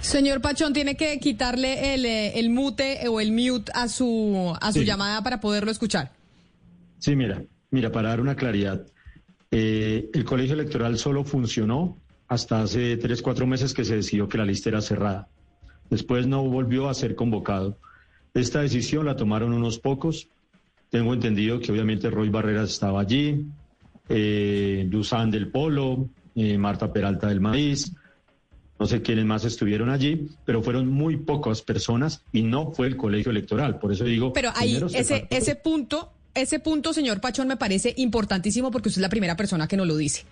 [0.00, 4.72] Señor Pachón, tiene que quitarle el, eh, el mute o el mute a su, a
[4.72, 4.84] su Sí.
[4.84, 6.12] llamada para poderlo escuchar.
[6.98, 8.86] Sí, mira, mira, para dar una claridad,
[9.50, 11.96] eh, el colegio electoral solo funcionó
[12.28, 15.28] hasta hace tres, cuatro meses que se decidió que la lista era cerrada.
[15.90, 17.76] Después no volvió a ser convocado.
[18.32, 20.28] Esta decisión la tomaron unos pocos.
[20.90, 23.44] Tengo entendido que obviamente Roy Barreras estaba allí,
[24.08, 27.92] eh, Dusan del Polo, eh, Marta Peralta del Maíz,
[28.80, 32.96] no sé quiénes más estuvieron allí, pero fueron muy pocas personas y no fue el
[32.96, 33.78] colegio electoral.
[33.78, 38.70] Por eso digo, Pero ahí, ese, ese punto, ese punto, señor Pachón, me parece importantísimo
[38.70, 40.24] porque usted es la primera persona que nos lo dice.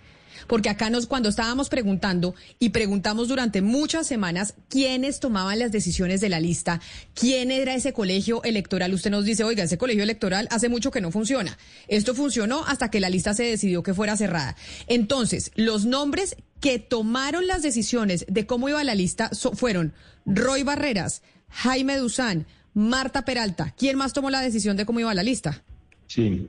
[0.47, 6.21] Porque acá nos, cuando estábamos preguntando y preguntamos durante muchas semanas quiénes tomaban las decisiones
[6.21, 6.81] de la lista,
[7.13, 11.01] quién era ese colegio electoral, usted nos dice, oiga, ese colegio electoral hace mucho que
[11.01, 11.57] no funciona.
[11.87, 14.55] Esto funcionó hasta que la lista se decidió que fuera cerrada.
[14.87, 19.93] Entonces, los nombres que tomaron las decisiones de cómo iba la lista fueron
[20.25, 23.73] Roy Barreras, Jaime Duzán, Marta Peralta.
[23.77, 25.63] ¿Quién más tomó la decisión de cómo iba la lista?
[26.07, 26.47] Sí.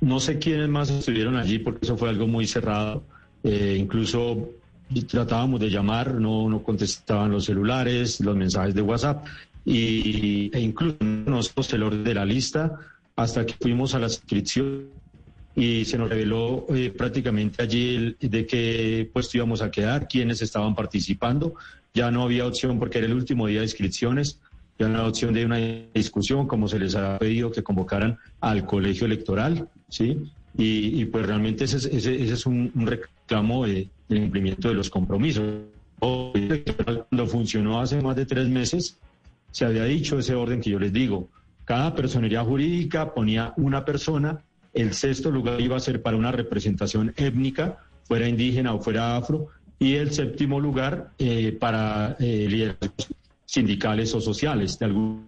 [0.00, 3.04] No sé quiénes más estuvieron allí porque eso fue algo muy cerrado.
[3.42, 4.50] Eh, incluso
[5.08, 9.26] tratábamos de llamar, no, no contestaban los celulares, los mensajes de WhatsApp
[9.64, 12.78] y, e incluso nosotros el orden de la lista
[13.16, 14.88] hasta que fuimos a la inscripción
[15.56, 20.42] y se nos reveló eh, prácticamente allí el- de qué puesto íbamos a quedar, quiénes
[20.42, 21.54] estaban participando.
[21.94, 24.40] Ya no había opción porque era el último día de inscripciones,
[24.78, 25.58] ya no había opción de una
[25.94, 30.18] discusión como se les ha pedido que convocaran al colegio electoral, ¿sí?
[30.56, 34.68] Y, y pues realmente ese, es- ese, ese es un, un reclamo de- del cumplimiento
[34.68, 35.44] de los compromisos.
[35.98, 38.98] Cuando funcionó hace más de tres meses,
[39.50, 41.28] se había dicho ese orden que yo les digo.
[41.64, 44.42] Cada personería jurídica ponía una persona,
[44.74, 49.48] el sexto lugar iba a ser para una representación étnica, fuera indígena o fuera afro,
[49.78, 52.74] y el séptimo lugar eh, para eh,
[53.46, 54.78] sindicales o sociales.
[54.78, 55.26] De algún...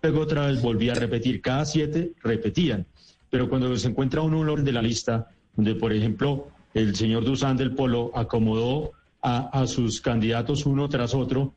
[0.00, 2.86] Luego otra vez volví a repetir, cada siete repetían,
[3.30, 7.24] pero cuando se encuentra uno un orden de la lista, donde por ejemplo el señor
[7.24, 11.52] Dusan del Polo acomodó a, a sus candidatos uno tras otro,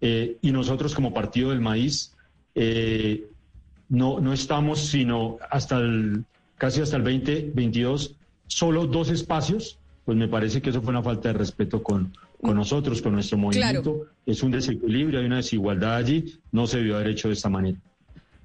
[0.00, 2.14] eh, y nosotros como Partido del Maíz
[2.54, 3.28] eh,
[3.88, 6.24] no, no estamos sino hasta el,
[6.60, 11.28] casi hasta el 2022, solo dos espacios, pues me parece que eso fue una falta
[11.32, 14.06] de respeto con, con nosotros, con nuestro movimiento.
[14.26, 17.78] Es un desequilibrio, hay una desigualdad allí, no se debió haber hecho de esta manera.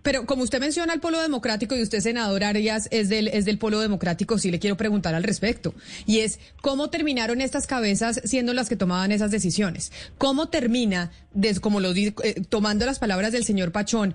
[0.01, 3.58] Pero como usted menciona el polo democrático y usted, senador Arias, es del, es del
[3.58, 5.73] polo democrático, sí le quiero preguntar al respecto.
[6.06, 9.91] Y es, ¿cómo terminaron estas cabezas siendo las que tomaban esas decisiones?
[10.19, 12.13] ¿Cómo termina, des- como lo eh,
[12.47, 14.13] tomando las palabras del señor Pachón,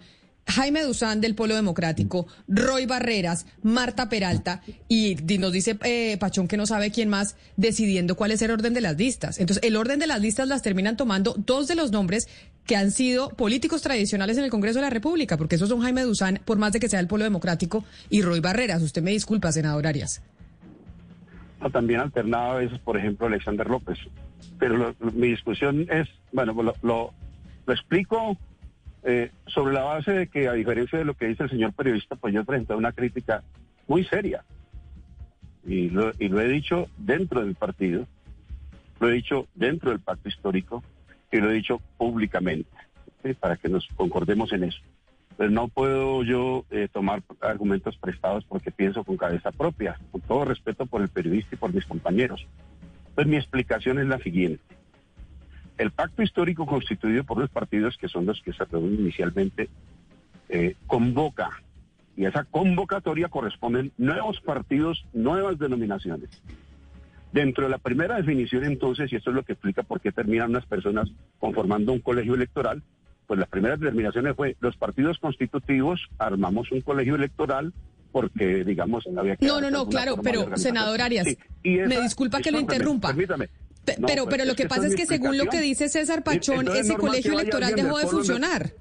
[0.51, 6.57] Jaime Duzán del Polo Democrático, Roy Barreras, Marta Peralta, y nos dice eh, Pachón que
[6.57, 9.39] no sabe quién más decidiendo cuál es el orden de las listas.
[9.39, 12.29] Entonces, el orden de las listas las terminan tomando dos de los nombres
[12.67, 16.03] que han sido políticos tradicionales en el Congreso de la República, porque esos son Jaime
[16.03, 18.83] Duzán, por más de que sea el Polo Democrático, y Roy Barreras.
[18.83, 20.23] Usted me disculpa, senador Arias.
[21.61, 23.99] No, también alternaba a veces, por ejemplo, Alexander López.
[24.59, 27.13] Pero mi discusión es, bueno, lo
[27.69, 28.39] explico
[29.03, 32.17] eh, sobre la base de que, a diferencia de lo que dice el señor periodista,
[32.17, 33.43] pues yo he presentado una crítica
[33.87, 34.45] muy seria.
[35.65, 38.07] Y lo, y lo he dicho dentro del partido,
[38.99, 40.83] lo he dicho dentro del pacto histórico
[41.33, 42.71] y lo he dicho públicamente,
[43.23, 43.35] ¿sí?
[43.35, 44.81] para que nos concordemos en eso.
[45.37, 50.45] Pero no puedo yo eh, tomar argumentos prestados porque pienso con cabeza propia, con todo
[50.45, 52.47] respeto por el periodista y por mis compañeros.
[53.15, 54.63] Pues mi explicación es la siguiente.
[55.81, 59.71] El pacto histórico constituido por los partidos, que son los que se reúnen inicialmente,
[60.51, 61.49] eh, convoca,
[62.19, 66.29] y a esa convocatoria corresponden nuevos partidos, nuevas denominaciones.
[67.33, 70.51] Dentro de la primera definición, entonces, y esto es lo que explica por qué terminan
[70.51, 72.83] unas personas conformando un colegio electoral,
[73.27, 77.73] pues las primeras determinaciones fue los partidos constitutivos, armamos un colegio electoral
[78.13, 79.47] porque, digamos, había que...
[79.47, 83.09] No, no, no, claro, pero senador Arias, Sí, y esa- me disculpa que lo interrumpa.
[83.09, 83.49] Permítame.
[83.99, 86.87] No, pero, pero lo que pasa es que según lo que dice César Pachón, Entonces,
[86.87, 88.73] ese colegio electoral dejó de funcionar.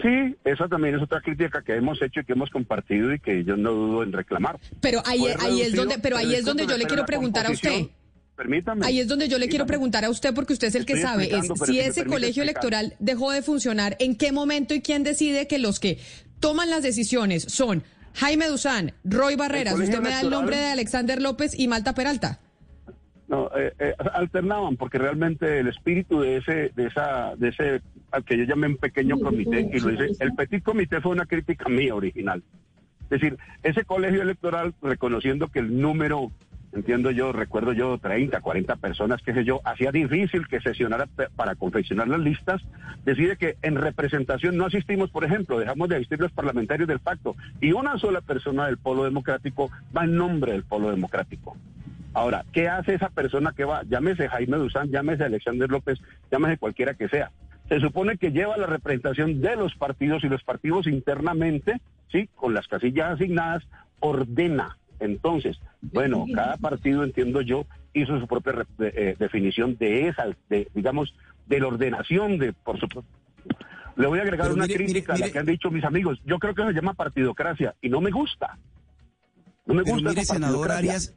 [0.00, 3.44] Sí, esa también es otra crítica que hemos hecho y que hemos compartido y que
[3.44, 4.58] yo no dudo en reclamar.
[4.80, 7.88] Pero ahí, ahí es donde, pero ahí es donde yo le quiero preguntar a usted.
[8.36, 8.86] Permítame.
[8.86, 11.28] Ahí es donde yo le quiero preguntar a usted porque usted es el que sabe,
[11.36, 12.44] es si ese colegio explicar.
[12.44, 15.98] electoral dejó de funcionar, ¿en qué momento y quién decide que los que
[16.40, 21.20] toman las decisiones son Jaime Duzán, Roy Barreras, usted me da el nombre de Alexander
[21.20, 22.40] López y Malta Peralta?
[23.32, 28.24] No, eh, eh, alternaban porque realmente el espíritu de ese, de esa, de ese, al
[28.24, 31.66] que yo llamé un pequeño comité y lo hice, el petit comité fue una crítica
[31.70, 32.42] mía original.
[33.04, 36.30] Es decir, ese colegio electoral reconociendo que el número,
[36.74, 41.54] entiendo yo, recuerdo yo, 30, 40 personas, qué sé yo, hacía difícil que sesionara para
[41.54, 42.60] confeccionar las listas,
[43.06, 47.34] decide que en representación no asistimos, por ejemplo, dejamos de asistir los parlamentarios del pacto
[47.62, 51.56] y una sola persona del polo democrático va en nombre del polo democrático.
[52.14, 53.82] Ahora, ¿qué hace esa persona que va?
[53.84, 55.98] Llámese Jaime Duzán, llámese Alexander López,
[56.30, 57.30] llámese cualquiera que sea.
[57.68, 62.28] Se supone que lleva la representación de los partidos y los partidos internamente, ¿sí?
[62.34, 63.62] Con las casillas asignadas,
[64.00, 64.76] ordena.
[65.00, 71.14] Entonces, bueno, cada partido, entiendo yo, hizo su propia eh, definición de esa, de, digamos,
[71.46, 73.10] de la ordenación de, por supuesto.
[73.96, 75.84] Le voy a agregar Pero una mire, crítica mire, a la que han dicho mis
[75.84, 76.20] amigos.
[76.24, 78.58] Yo creo que se llama partidocracia y no me gusta.
[79.66, 80.70] No me Pero gusta mire, senador.
[80.70, 81.14] Arias,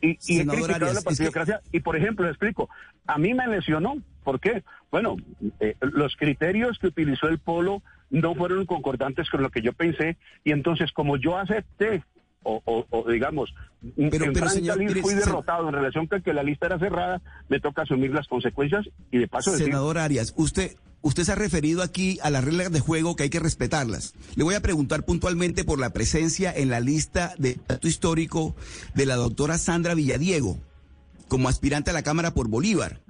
[0.00, 0.54] y, y la
[0.92, 1.60] es que- partidocracia.
[1.72, 2.68] Y por ejemplo le explico.
[3.06, 3.94] A mí me lesionó.
[4.24, 4.62] ¿por qué?
[4.90, 5.16] bueno
[5.60, 10.16] eh, los criterios que utilizó el polo no fueron concordantes con lo que yo pensé.
[10.44, 12.02] Y entonces como yo acepté
[12.42, 13.52] o, o- o, digamos
[13.96, 17.82] en pero, señor, fui derrotado en relación con que la lista era cerrada me toca
[17.82, 22.18] asumir las consecuencias y de paso decir Senador Arias, usted, usted se ha referido aquí
[22.22, 24.14] a las reglas de juego que hay que respetarlas.
[24.34, 28.54] Le voy a preguntar puntualmente por la presencia en la lista de dato histórico
[28.94, 30.58] de la doctora Sandra Villadiego
[31.30, 33.00] como aspirante a la Cámara por Bolívar.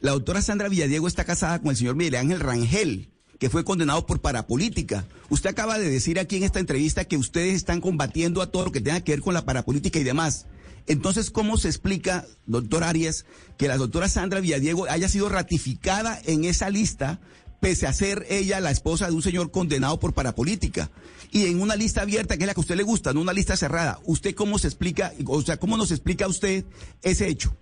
[0.00, 4.06] La doctora Sandra Villadiego está casada con el señor Miguel Ángel Rangel, que fue condenado
[4.06, 5.06] por parapolítica.
[5.30, 8.72] Usted acaba de decir aquí en esta entrevista que ustedes están combatiendo a todo lo
[8.72, 10.46] que tenga que ver con la parapolítica y demás.
[10.86, 13.24] Entonces, ¿cómo se explica, doctor Arias,
[13.56, 17.20] que la doctora Sandra Villadiego haya sido ratificada en esa lista,
[17.60, 20.90] pese a ser ella la esposa de un señor condenado por parapolítica?
[21.30, 23.32] Y en una lista abierta, que es la que a usted le gusta, no una
[23.32, 23.98] lista cerrada.
[24.04, 26.64] ¿Usted cómo se explica, o sea, cómo nos explica usted
[27.02, 27.56] ese hecho?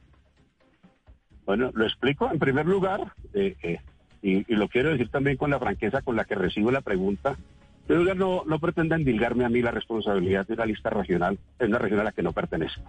[1.47, 3.79] Bueno, lo explico en primer lugar, eh, eh,
[4.21, 7.37] y, y lo quiero decir también con la franqueza con la que recibo la pregunta.
[7.88, 11.79] Lugar, no, no pretenda endilgarme a mí la responsabilidad de una lista regional, es una
[11.79, 12.83] región a la que no pertenezco.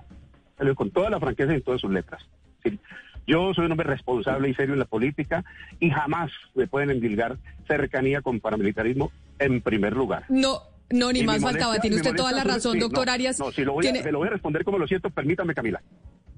[0.58, 2.22] Pero con toda la franqueza y en todas sus letras.
[2.64, 2.80] Sí,
[3.28, 5.44] Yo soy un hombre responsable y serio en la política
[5.80, 10.24] y jamás me pueden endilgar cercanía con paramilitarismo en primer lugar.
[10.30, 10.60] No,
[10.92, 11.80] no, ni Y más molestia- faltaba.
[11.80, 13.40] Tiene usted toda la razón, sí, doctor no, Arias.
[13.40, 15.82] No, si lo voy, Tiene- a, lo voy a responder como lo siento, permítame, Camila.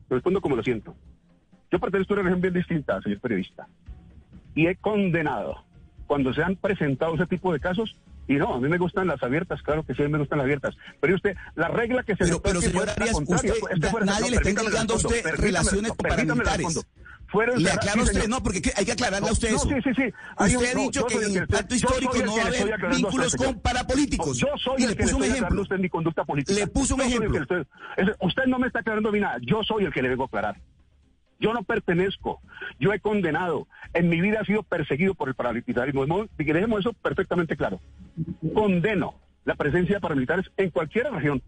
[0.10, 0.96] Lo respondo como lo siento.
[1.72, 3.68] Yo pertenezco a una región bien distinta, señor periodista.
[4.56, 5.64] Y he condenado
[6.08, 7.96] cuando se han presentado ese tipo de casos.
[8.28, 10.40] Y no, a mí me gustan las abiertas, claro que sí, a mí me gustan
[10.40, 10.76] las abiertas.
[11.00, 14.06] Pero usted, la regla que se Pero, aceptó pero señor fuera Arias, usted, este fuera-
[14.06, 16.86] nadie no, le está indicando a usted relaciones no, paramilitares.
[17.28, 19.56] Fueron Le aclaro a sí, usted, no, porque que- hay que aclararle a usted No,
[19.58, 19.68] eso.
[19.68, 20.04] sí, sí, sí.
[20.38, 22.58] Hay Usted un- ha no, dicho que en el pacto histórico no va a le
[22.62, 24.38] haber vínculos con parapolíticos.
[24.38, 25.62] Yo soy y el le que puso un le aclarando ejemplo.
[25.64, 26.60] usted mi conducta política.
[26.60, 27.40] Le puso un Yo ejemplo.
[27.98, 29.38] le usted no me está aclarando a mí nada.
[29.42, 30.56] Yo soy el que le vengo a aclarar.
[31.40, 32.42] Yo no pertenezco.
[32.80, 33.68] Yo he condenado.
[33.94, 36.28] En mi vida he sido perseguido por el paramilitarismo.
[36.38, 37.80] Dejemos eso perfectamente claro.
[38.54, 41.42] Condeno la presencia de paramilitares en cualquier región.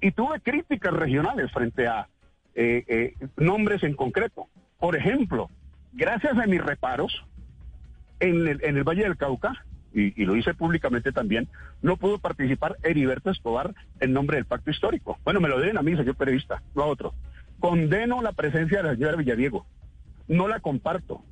[0.00, 2.08] Y tuve críticas regionales frente a
[2.54, 4.48] eh, eh, nombres en concreto.
[4.78, 5.48] Por ejemplo,
[5.92, 7.24] gracias a mis reparos,
[8.20, 9.64] en el, en el Valle del Cauca,
[9.94, 11.48] y, y lo hice públicamente también,
[11.82, 15.18] no pudo participar Heriberto Escobar en nombre del pacto histórico.
[15.24, 17.14] Bueno, me lo deben a mí, señor periodista, no a otro.
[17.62, 19.64] Condeno la presencia de la señora Villadiego.
[20.26, 21.22] No la comparto.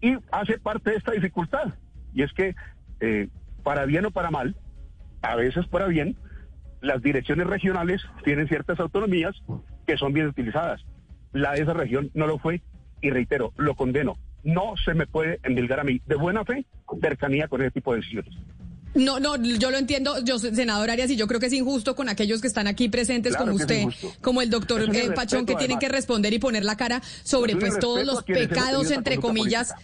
[0.00, 1.74] Y hace parte de esta dificultad.
[2.14, 2.54] Y es que,
[3.00, 3.28] eh,
[3.62, 4.56] para bien o para mal,
[5.20, 6.16] a veces para bien,
[6.80, 9.34] las direcciones regionales tienen ciertas autonomías
[9.86, 10.82] que son bien utilizadas.
[11.34, 12.62] La de esa región no lo fue
[13.02, 14.16] y reitero, lo condeno.
[14.44, 16.64] No se me puede endilgar a mí de buena fe
[17.02, 18.34] cercanía con ese tipo de decisiones.
[18.96, 22.08] No, no, yo lo entiendo, yo, senador Arias, y yo creo que es injusto con
[22.08, 23.84] aquellos que están aquí presentes Claro como usted,
[24.20, 25.80] como el doctor eh, Pachón, que tienen además.
[25.80, 29.74] que responder y poner la cara sobre pues todos los pecados, entre comillas,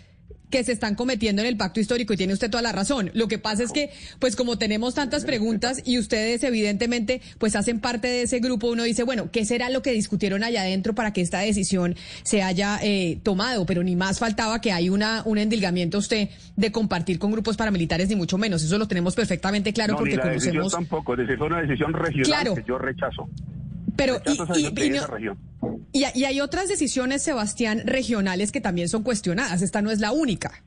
[0.53, 3.11] que se están cometiendo en el pacto histórico y tiene usted toda la razón.
[3.15, 3.91] Lo que pasa es que,
[4.21, 8.85] pues como tenemos tantas preguntas y ustedes evidentemente pues hacen parte de ese grupo, uno
[8.85, 12.79] dice, bueno, ¿qué será lo que discutieron allá adentro para que esta decisión se haya
[12.83, 13.65] eh, tomado?
[13.67, 18.09] Pero ni más faltaba que hay una, un endilgamiento usted de compartir con grupos paramilitares,
[18.11, 18.63] ni mucho menos.
[18.63, 20.73] Eso lo tenemos perfectamente claro no, porque ni la decisión conocemos...
[20.73, 22.55] tampoco, es decir, fue una decisión regional Claro.
[22.55, 23.29] que yo rechazo.
[23.97, 25.39] Pero, y, Rechazo y- decisión de y no- esa región.
[25.93, 29.63] Y- hay otras decisiones, Sebastián, regionales que también son cuestionadas.
[29.63, 30.63] Esta no es la única.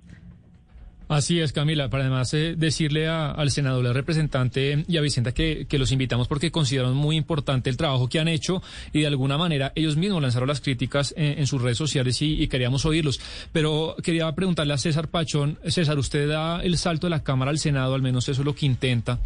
[1.07, 1.87] Así es, Camila.
[1.89, 6.51] Para además eh, decirle al senador, al representante y a Vicenta que, los invitamos porque
[6.51, 10.47] consideran muy importante el trabajo que han hecho y de alguna manera ellos mismos lanzaron
[10.47, 13.19] las críticas en, en sus redes sociales y, y queríamos oírlos.
[13.51, 17.59] Pero quería preguntarle a César Pachón, César, usted da el salto de la Cámara al
[17.59, 19.19] Senado, al menos eso es lo que intenta,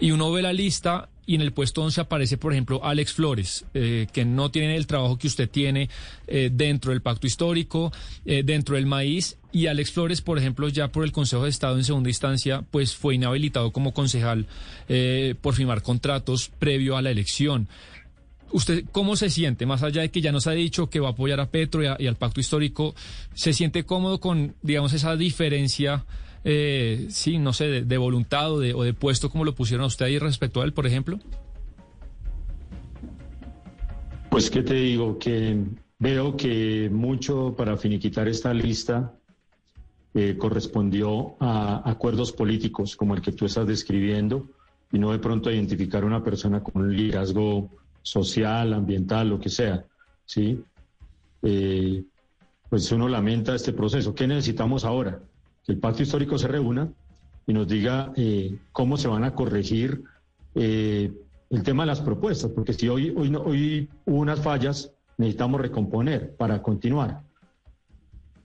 [0.00, 3.64] y uno ve la lista y en el puesto 11 aparece, por ejemplo, Alex Flores,
[3.74, 5.88] eh, que no tiene el trabajo que usted tiene
[6.26, 7.92] eh, dentro del pacto histórico,
[8.24, 9.38] eh, dentro del maíz.
[9.52, 12.94] Y Alex Flores, por ejemplo, ya por el Consejo de Estado en segunda instancia, pues
[12.94, 14.46] fue inhabilitado como concejal
[15.40, 17.68] por firmar contratos previo a la elección.
[18.50, 19.64] ¿Usted cómo se siente?
[19.64, 22.06] Más allá de que ya nos ha dicho que va a apoyar a Petro y
[22.06, 22.96] al pacto histórico,
[23.34, 26.04] ¿se siente cómodo con, digamos, esa diferencia,
[26.44, 29.86] eh, sí, no sé, de, voluntad o de, o de puesto como lo pusieron a
[29.86, 31.18] usted ahí respecto a él, por ejemplo?
[34.30, 35.18] Pues, ¿qué te digo?
[35.18, 35.58] Que
[35.98, 39.14] veo que mucho para finiquitar esta lista
[40.12, 44.46] eh, correspondió a acuerdos políticos como el que tú estás describiendo
[44.92, 47.70] y no de pronto identificar a una persona con un liderazgo
[48.02, 49.84] social, ambiental, lo que sea,
[50.24, 50.62] ¿sí?
[51.42, 52.04] Eh,
[52.68, 54.14] pues uno lamenta este proceso.
[54.14, 55.20] ¿Qué necesitamos ahora?
[55.66, 56.92] Que el pacto histórico se reúna
[57.46, 60.02] y nos diga eh, cómo se van a corregir
[60.54, 61.12] eh,
[61.50, 65.60] el tema de las propuestas, porque si hoy, hoy, no- hoy hubo unas fallas, necesitamos
[65.60, 67.22] recomponer para continuar.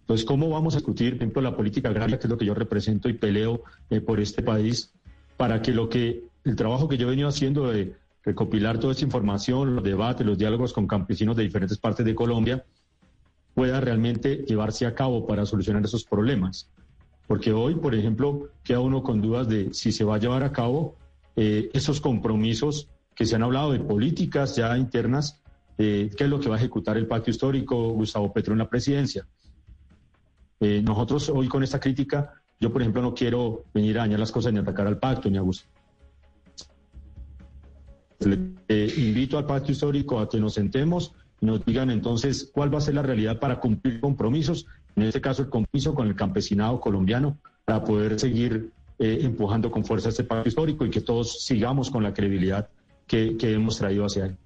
[0.01, 2.53] Entonces, ¿cómo vamos a discutir, por ejemplo, la política agraria, que es lo que yo
[2.55, 4.91] represento y peleo eh, por este país,
[5.37, 9.05] para que lo que el trabajo que yo he venido haciendo de recopilar toda esta
[9.05, 12.65] información, los debates, los diálogos con campesinos de diferentes partes de Colombia,
[13.53, 16.69] pueda realmente llevarse a cabo para solucionar esos problemas?
[17.29, 20.51] Porque hoy, por ejemplo, queda uno con dudas de si se va a llevar a
[20.51, 20.95] cabo
[21.35, 25.39] eh, esos compromisos que se han hablado de políticas ya internas,
[25.77, 28.67] eh, qué es lo que va a ejecutar el pacto histórico Gustavo Petro en la
[28.67, 29.27] presidencia.
[30.59, 34.31] Eh, nosotros hoy con esta crítica, yo por ejemplo no quiero venir a dañar las
[34.31, 35.71] cosas ni atacar al pacto ni a Gustavo.
[38.21, 42.73] Le eh, invito al pacto histórico a que nos sentemos y nos digan entonces cuál
[42.73, 44.65] va a ser la realidad para cumplir compromisos,
[45.01, 49.85] en este caso el compromiso con el campesinado colombiano, para poder seguir eh, empujando con
[49.85, 52.69] fuerza este pacto histórico y que todos sigamos con la credibilidad
[53.07, 54.37] que, que hemos traído hacia él.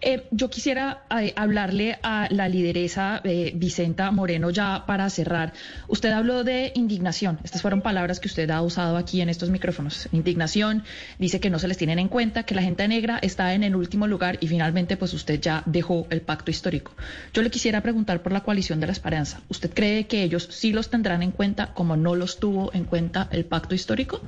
[0.00, 5.52] Eh, yo quisiera eh, hablarle a la lideresa eh, Vicenta Moreno ya para cerrar.
[5.88, 7.38] Usted habló de indignación.
[7.44, 10.08] Estas fueron palabras que usted ha usado aquí en estos micrófonos.
[10.12, 10.84] Indignación,
[11.18, 13.76] dice que no se les tienen en cuenta, que la gente negra está en el
[13.76, 16.92] último lugar y finalmente pues usted ya dejó el pacto histórico.
[17.32, 19.40] Yo le quisiera preguntar por la coalición de la esperanza.
[19.48, 23.28] ¿Usted cree que ellos sí los tendrán en cuenta como no los tuvo en cuenta
[23.30, 24.20] el pacto histórico?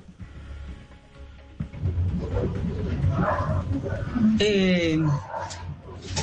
[4.39, 4.99] Eh,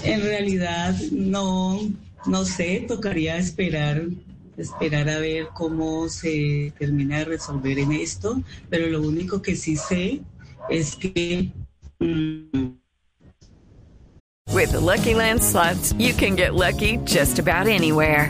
[0.04, 1.80] en realidad no,
[2.26, 4.04] no sé, tocaría esperar,
[4.58, 9.76] esperar a ver cómo se termina de resolver en esto, pero lo único que sí
[9.76, 10.22] sé
[10.70, 11.52] es que
[12.00, 12.72] mm,
[14.54, 18.30] With the Lucky Land slots, you can get lucky just about anywhere.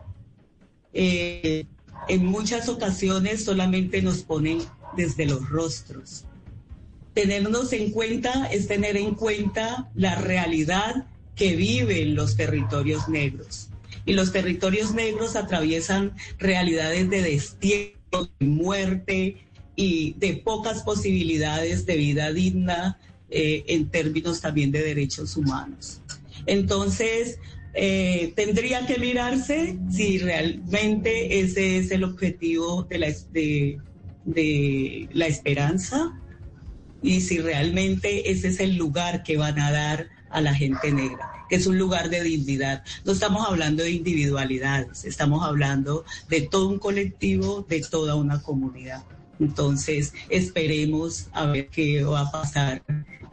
[0.93, 1.65] eh,
[2.07, 4.59] en muchas ocasiones solamente nos ponen
[4.95, 6.25] desde los rostros.
[7.13, 13.69] Tenernos en cuenta es tener en cuenta la realidad que viven los territorios negros.
[14.05, 19.37] Y los territorios negros atraviesan realidades de destierro, de muerte
[19.75, 22.97] y de pocas posibilidades de vida digna
[23.29, 26.01] eh, en términos también de derechos humanos.
[26.45, 27.39] Entonces,
[27.73, 33.79] eh, tendría que mirarse si realmente ese es el objetivo de la, de,
[34.25, 36.19] de la esperanza
[37.01, 41.31] y si realmente ese es el lugar que van a dar a la gente negra,
[41.49, 42.83] que es un lugar de dignidad.
[43.05, 49.03] No estamos hablando de individualidades, estamos hablando de todo un colectivo, de toda una comunidad.
[49.41, 52.83] Entonces, esperemos a ver qué va a pasar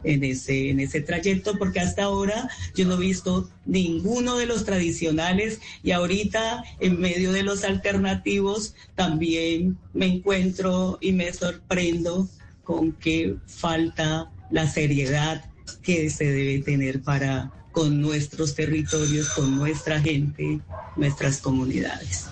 [0.03, 4.65] en ese, en ese trayecto, porque hasta ahora yo no he visto ninguno de los
[4.65, 12.27] tradicionales y ahorita en medio de los alternativos también me encuentro y me sorprendo
[12.63, 15.45] con que falta la seriedad
[15.83, 20.59] que se debe tener para con nuestros territorios, con nuestra gente,
[20.95, 22.25] nuestras comunidades.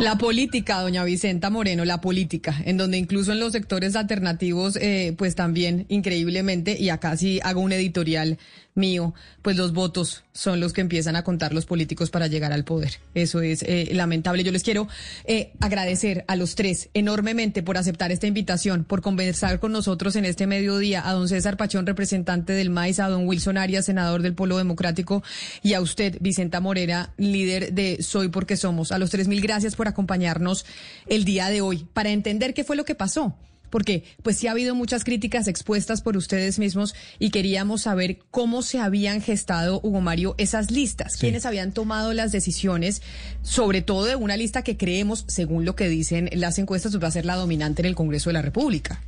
[0.00, 5.14] La política, doña Vicenta Moreno, la política, en donde incluso en los sectores alternativos, eh,
[5.16, 8.38] pues también increíblemente, y acá sí hago un editorial
[8.74, 12.64] mío, pues los votos son los que empiezan a contar los políticos para llegar al
[12.64, 12.94] poder.
[13.14, 14.42] Eso es eh, lamentable.
[14.42, 14.88] Yo les quiero
[15.26, 20.24] eh, agradecer a los tres enormemente por aceptar esta invitación, por conversar con nosotros en
[20.24, 24.34] este mediodía, a don César Pachón, representante del MAIS, a don Wilson Arias, senador del
[24.34, 25.22] Polo Democrático,
[25.62, 28.90] y a usted, Vicenta Morera, líder de Soy Porque Somos.
[28.90, 30.66] A los tres mil gracias por acompañarnos
[31.06, 33.36] el día de hoy para entender qué fue lo que pasó
[33.74, 38.62] porque pues sí ha habido muchas críticas expuestas por ustedes mismos y queríamos saber cómo
[38.62, 43.02] se habían gestado, Hugo Mario, esas listas, quiénes habían tomado las decisiones,
[43.42, 47.08] sobre todo de una lista que creemos, según lo que dicen las encuestas, pues, va
[47.08, 49.02] a ser la dominante en el Congreso de la República.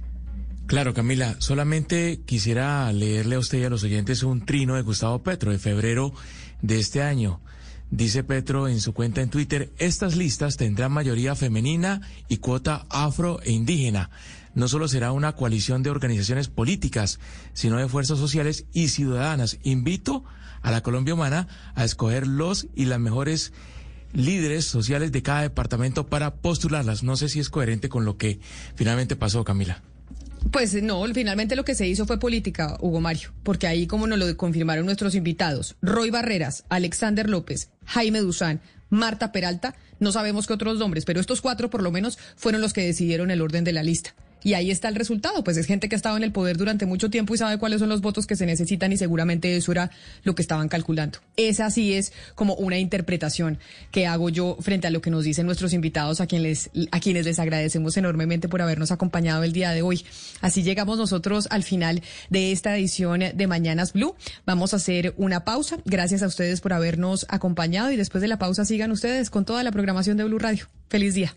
[0.66, 5.22] Claro, Camila, solamente quisiera leerle a usted y a los oyentes un trino de Gustavo
[5.22, 6.12] Petro de febrero
[6.60, 7.40] de este año.
[7.90, 13.40] Dice Petro en su cuenta en Twitter, estas listas tendrán mayoría femenina y cuota afro
[13.42, 14.10] e indígena
[14.56, 17.20] no solo será una coalición de organizaciones políticas,
[17.52, 19.58] sino de fuerzas sociales y ciudadanas.
[19.62, 20.24] Invito
[20.62, 23.52] a la Colombia Humana a escoger los y las mejores
[24.14, 27.02] líderes sociales de cada departamento para postularlas.
[27.02, 28.40] No sé si es coherente con lo que
[28.76, 29.82] finalmente pasó, Camila.
[30.50, 34.18] Pues no, finalmente lo que se hizo fue política, Hugo Mario, porque ahí como nos
[34.18, 40.52] lo confirmaron nuestros invitados, Roy Barreras, Alexander López, Jaime Duzán, Marta Peralta, no sabemos qué
[40.52, 43.72] otros nombres, pero estos cuatro por lo menos fueron los que decidieron el orden de
[43.72, 44.14] la lista.
[44.46, 46.86] Y ahí está el resultado, pues es gente que ha estado en el poder durante
[46.86, 49.90] mucho tiempo y sabe cuáles son los votos que se necesitan y seguramente eso era
[50.22, 51.18] lo que estaban calculando.
[51.36, 53.58] Esa sí es como una interpretación
[53.90, 57.24] que hago yo frente a lo que nos dicen nuestros invitados a quienes, a quienes
[57.24, 60.04] les agradecemos enormemente por habernos acompañado el día de hoy.
[60.42, 64.14] Así llegamos nosotros al final de esta edición de Mañanas Blue.
[64.44, 65.78] Vamos a hacer una pausa.
[65.86, 69.64] Gracias a ustedes por habernos acompañado y después de la pausa sigan ustedes con toda
[69.64, 70.68] la programación de Blue Radio.
[70.88, 71.36] Feliz día.